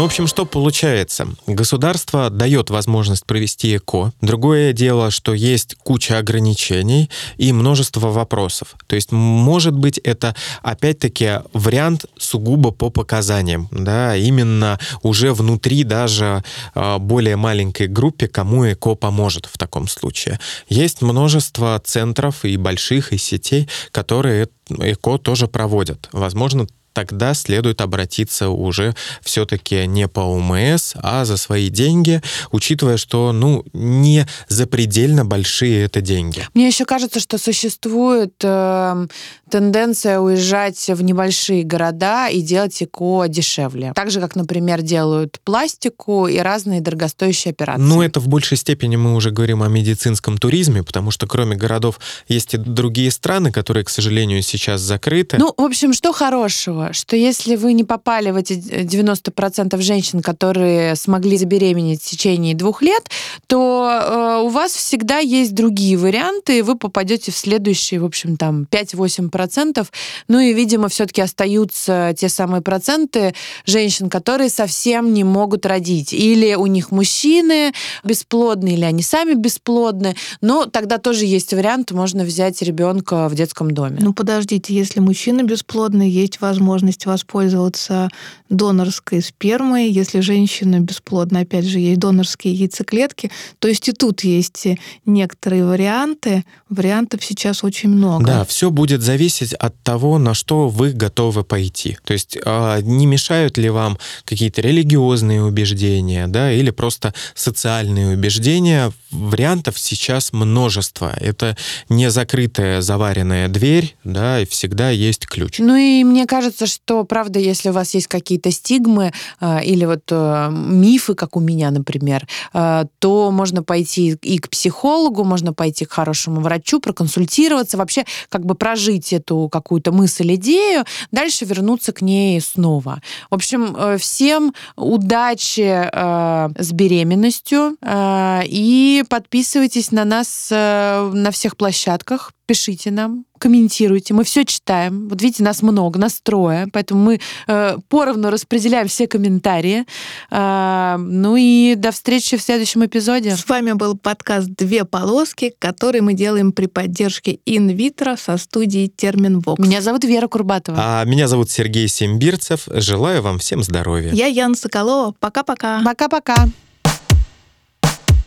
Ну, 0.00 0.04
в 0.04 0.06
общем, 0.06 0.26
что 0.26 0.46
получается? 0.46 1.28
Государство 1.46 2.30
дает 2.30 2.70
возможность 2.70 3.26
провести 3.26 3.76
ЭКО. 3.76 4.14
Другое 4.22 4.72
дело, 4.72 5.10
что 5.10 5.34
есть 5.34 5.74
куча 5.74 6.16
ограничений 6.16 7.10
и 7.36 7.52
множество 7.52 8.08
вопросов. 8.08 8.76
То 8.86 8.96
есть, 8.96 9.12
может 9.12 9.76
быть, 9.76 9.98
это 9.98 10.34
опять-таки 10.62 11.40
вариант 11.52 12.06
сугубо 12.16 12.70
по 12.70 12.88
показаниям, 12.88 13.68
да, 13.72 14.16
именно 14.16 14.80
уже 15.02 15.34
внутри 15.34 15.84
даже 15.84 16.44
э, 16.74 16.96
более 16.96 17.36
маленькой 17.36 17.88
группе, 17.88 18.26
кому 18.26 18.64
ЭКО 18.72 18.94
поможет 18.94 19.50
в 19.52 19.58
таком 19.58 19.86
случае. 19.86 20.40
Есть 20.70 21.02
множество 21.02 21.78
центров 21.84 22.46
и 22.46 22.56
больших, 22.56 23.12
и 23.12 23.18
сетей, 23.18 23.68
которые 23.92 24.48
ЭКО 24.70 25.18
тоже 25.18 25.46
проводят. 25.46 26.08
Возможно, 26.12 26.66
тогда 26.92 27.34
следует 27.34 27.80
обратиться 27.80 28.48
уже 28.48 28.94
все-таки 29.22 29.86
не 29.86 30.08
по 30.08 30.20
УМС, 30.20 30.94
а 30.96 31.24
за 31.24 31.36
свои 31.36 31.68
деньги, 31.68 32.22
учитывая, 32.50 32.96
что, 32.96 33.32
ну, 33.32 33.64
не 33.72 34.26
запредельно 34.48 35.24
большие 35.24 35.84
это 35.84 36.00
деньги. 36.00 36.46
Мне 36.54 36.66
еще 36.66 36.84
кажется, 36.84 37.20
что 37.20 37.38
существует 37.38 38.34
э, 38.42 39.06
тенденция 39.50 40.20
уезжать 40.20 40.88
в 40.88 41.02
небольшие 41.02 41.64
города 41.64 42.28
и 42.28 42.40
делать 42.40 42.82
ЭКО 42.82 43.26
дешевле. 43.28 43.92
Так 43.94 44.10
же, 44.10 44.20
как, 44.20 44.36
например, 44.36 44.82
делают 44.82 45.40
пластику 45.44 46.26
и 46.26 46.38
разные 46.38 46.80
дорогостоящие 46.80 47.52
операции. 47.52 47.82
Ну, 47.82 48.02
это 48.02 48.20
в 48.20 48.28
большей 48.28 48.56
степени 48.56 48.96
мы 48.96 49.14
уже 49.14 49.30
говорим 49.30 49.62
о 49.62 49.68
медицинском 49.68 50.38
туризме, 50.38 50.82
потому 50.82 51.10
что 51.10 51.26
кроме 51.26 51.56
городов 51.56 52.00
есть 52.28 52.54
и 52.54 52.56
другие 52.56 53.10
страны, 53.10 53.52
которые, 53.52 53.84
к 53.84 53.90
сожалению, 53.90 54.42
сейчас 54.42 54.80
закрыты. 54.80 55.36
Ну, 55.38 55.54
в 55.56 55.62
общем, 55.62 55.92
что 55.92 56.12
хорошего? 56.12 56.79
Что 56.92 57.16
если 57.16 57.56
вы 57.56 57.72
не 57.72 57.84
попали 57.84 58.30
в 58.30 58.36
эти 58.36 58.54
90% 58.54 59.80
женщин, 59.80 60.22
которые 60.22 60.96
смогли 60.96 61.36
забеременеть 61.36 62.02
в 62.02 62.10
течение 62.10 62.54
двух 62.54 62.82
лет, 62.82 63.08
то 63.46 63.88
э, 63.90 64.42
у 64.44 64.48
вас 64.48 64.72
всегда 64.72 65.18
есть 65.18 65.54
другие 65.54 65.96
варианты, 65.96 66.58
и 66.58 66.62
вы 66.62 66.76
попадете 66.76 67.32
в 67.32 67.36
следующие, 67.36 68.00
в 68.00 68.04
общем, 68.04 68.36
там 68.36 68.66
5-8%. 68.70 69.86
Ну 70.28 70.38
и, 70.38 70.52
видимо, 70.52 70.88
все-таки 70.88 71.20
остаются 71.20 72.14
те 72.16 72.28
самые 72.28 72.62
проценты 72.62 73.34
женщин, 73.66 74.08
которые 74.08 74.50
совсем 74.50 75.12
не 75.12 75.24
могут 75.24 75.66
родить. 75.66 76.12
Или 76.12 76.54
у 76.54 76.66
них 76.66 76.90
мужчины 76.90 77.72
бесплодные, 78.04 78.74
или 78.74 78.84
они 78.84 79.02
сами 79.02 79.34
бесплодны. 79.34 80.16
Но 80.40 80.66
тогда 80.66 80.98
тоже 80.98 81.26
есть 81.26 81.52
вариант, 81.52 81.90
можно 81.92 82.24
взять 82.24 82.62
ребенка 82.62 83.28
в 83.28 83.34
детском 83.34 83.70
доме. 83.70 83.98
Ну, 84.00 84.12
подождите, 84.12 84.74
если 84.74 85.00
мужчина 85.00 85.42
бесплодный, 85.42 86.08
есть 86.08 86.40
возможность 86.40 86.69
воспользоваться 87.06 88.08
донорской 88.48 89.22
спермой. 89.22 89.90
Если 89.90 90.20
женщина 90.20 90.80
бесплодна, 90.80 91.40
опять 91.40 91.64
же, 91.64 91.78
есть 91.78 92.00
донорские 92.00 92.54
яйцеклетки. 92.54 93.30
То 93.58 93.68
есть 93.68 93.88
и 93.88 93.92
тут 93.92 94.22
есть 94.22 94.66
некоторые 95.06 95.64
варианты. 95.64 96.44
Вариантов 96.68 97.24
сейчас 97.24 97.64
очень 97.64 97.90
много. 97.90 98.26
Да, 98.26 98.44
все 98.44 98.70
будет 98.70 99.02
зависеть 99.02 99.54
от 99.54 99.80
того, 99.82 100.18
на 100.18 100.34
что 100.34 100.68
вы 100.68 100.92
готовы 100.92 101.44
пойти. 101.44 101.98
То 102.04 102.12
есть 102.12 102.36
а, 102.44 102.80
не 102.80 103.06
мешают 103.06 103.58
ли 103.58 103.70
вам 103.70 103.98
какие-то 104.24 104.60
религиозные 104.60 105.42
убеждения, 105.42 106.26
да, 106.26 106.52
или 106.52 106.70
просто 106.70 107.14
социальные 107.34 108.14
убеждения. 108.14 108.92
Вариантов 109.10 109.78
сейчас 109.78 110.32
множество. 110.32 111.12
Это 111.20 111.56
не 111.88 112.10
закрытая 112.10 112.80
заваренная 112.80 113.48
дверь, 113.48 113.96
да, 114.04 114.40
и 114.40 114.46
всегда 114.46 114.90
есть 114.90 115.26
ключ. 115.26 115.58
Ну 115.58 115.76
и 115.76 116.04
мне 116.04 116.26
кажется, 116.26 116.59
что, 116.66 117.04
правда, 117.04 117.38
если 117.38 117.70
у 117.70 117.72
вас 117.72 117.94
есть 117.94 118.06
какие-то 118.06 118.50
стигмы 118.50 119.12
э, 119.40 119.64
или 119.64 119.84
вот 119.84 120.02
э, 120.10 120.50
мифы, 120.50 121.14
как 121.14 121.36
у 121.36 121.40
меня, 121.40 121.70
например, 121.70 122.26
э, 122.52 122.84
то 122.98 123.30
можно 123.30 123.62
пойти 123.62 124.16
и 124.22 124.38
к 124.38 124.48
психологу, 124.48 125.24
можно 125.24 125.52
пойти 125.52 125.84
к 125.84 125.92
хорошему 125.92 126.40
врачу, 126.40 126.80
проконсультироваться, 126.80 127.76
вообще 127.76 128.04
как 128.28 128.44
бы 128.44 128.54
прожить 128.54 129.12
эту 129.12 129.48
какую-то 129.50 129.92
мысль, 129.92 130.34
идею, 130.34 130.84
дальше 131.10 131.44
вернуться 131.44 131.92
к 131.92 132.02
ней 132.02 132.40
снова. 132.40 133.00
В 133.30 133.34
общем, 133.34 133.76
э, 133.76 133.98
всем 133.98 134.54
удачи 134.76 135.88
э, 135.92 136.48
с 136.58 136.72
беременностью 136.72 137.76
э, 137.80 138.42
и 138.46 139.04
подписывайтесь 139.08 139.92
на 139.92 140.04
нас 140.04 140.48
э, 140.50 141.10
на 141.12 141.30
всех 141.30 141.56
площадках, 141.56 142.32
пишите 142.50 142.90
нам, 142.90 143.26
комментируйте, 143.38 144.12
мы 144.12 144.24
все 144.24 144.44
читаем. 144.44 145.08
Вот 145.08 145.22
видите, 145.22 145.44
нас 145.44 145.62
много, 145.62 146.00
нас 146.00 146.20
трое, 146.20 146.66
поэтому 146.72 147.00
мы 147.00 147.20
э, 147.46 147.76
поровну 147.88 148.28
распределяем 148.28 148.88
все 148.88 149.06
комментарии. 149.06 149.86
Э, 150.32 150.96
ну 150.98 151.36
и 151.36 151.76
до 151.76 151.92
встречи 151.92 152.36
в 152.36 152.42
следующем 152.42 152.84
эпизоде. 152.84 153.36
С 153.36 153.48
вами 153.48 153.70
был 153.70 153.96
подкаст 153.96 154.48
«Две 154.48 154.84
полоски», 154.84 155.54
который 155.60 156.00
мы 156.00 156.14
делаем 156.14 156.50
при 156.50 156.66
поддержке 156.66 157.38
инвитро 157.46 158.16
со 158.16 158.36
студией 158.36 158.88
Терминвокс. 158.88 159.64
Меня 159.64 159.80
зовут 159.80 160.02
Вера 160.02 160.26
Курбатова. 160.26 160.76
А 160.80 161.04
меня 161.04 161.28
зовут 161.28 161.50
Сергей 161.50 161.86
Сембирцев. 161.86 162.64
Желаю 162.66 163.22
вам 163.22 163.38
всем 163.38 163.62
здоровья. 163.62 164.10
Я 164.12 164.26
Яна 164.26 164.56
Соколова. 164.56 165.14
Пока-пока. 165.20 165.82
Пока-пока. 165.84 166.48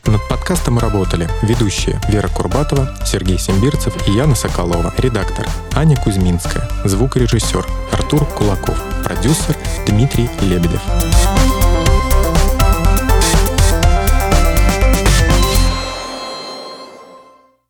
Над 0.06 0.28
подкастом 0.28 0.80
работали 0.80 1.30
ведущие 1.41 1.99
Вера 2.10 2.28
Курбатова, 2.28 2.89
Сергей 3.06 3.39
Сембирцев 3.39 3.95
и 4.08 4.12
Яна 4.12 4.36
Соколова, 4.36 4.93
редактор 4.97 5.47
Аня 5.74 5.95
Кузьминская, 5.95 6.70
звукорежиссер 6.84 7.66
Артур 7.93 8.26
Кулаков, 8.26 8.78
продюсер 9.04 9.56
Дмитрий 9.88 10.30
Лебедев. 10.41 10.82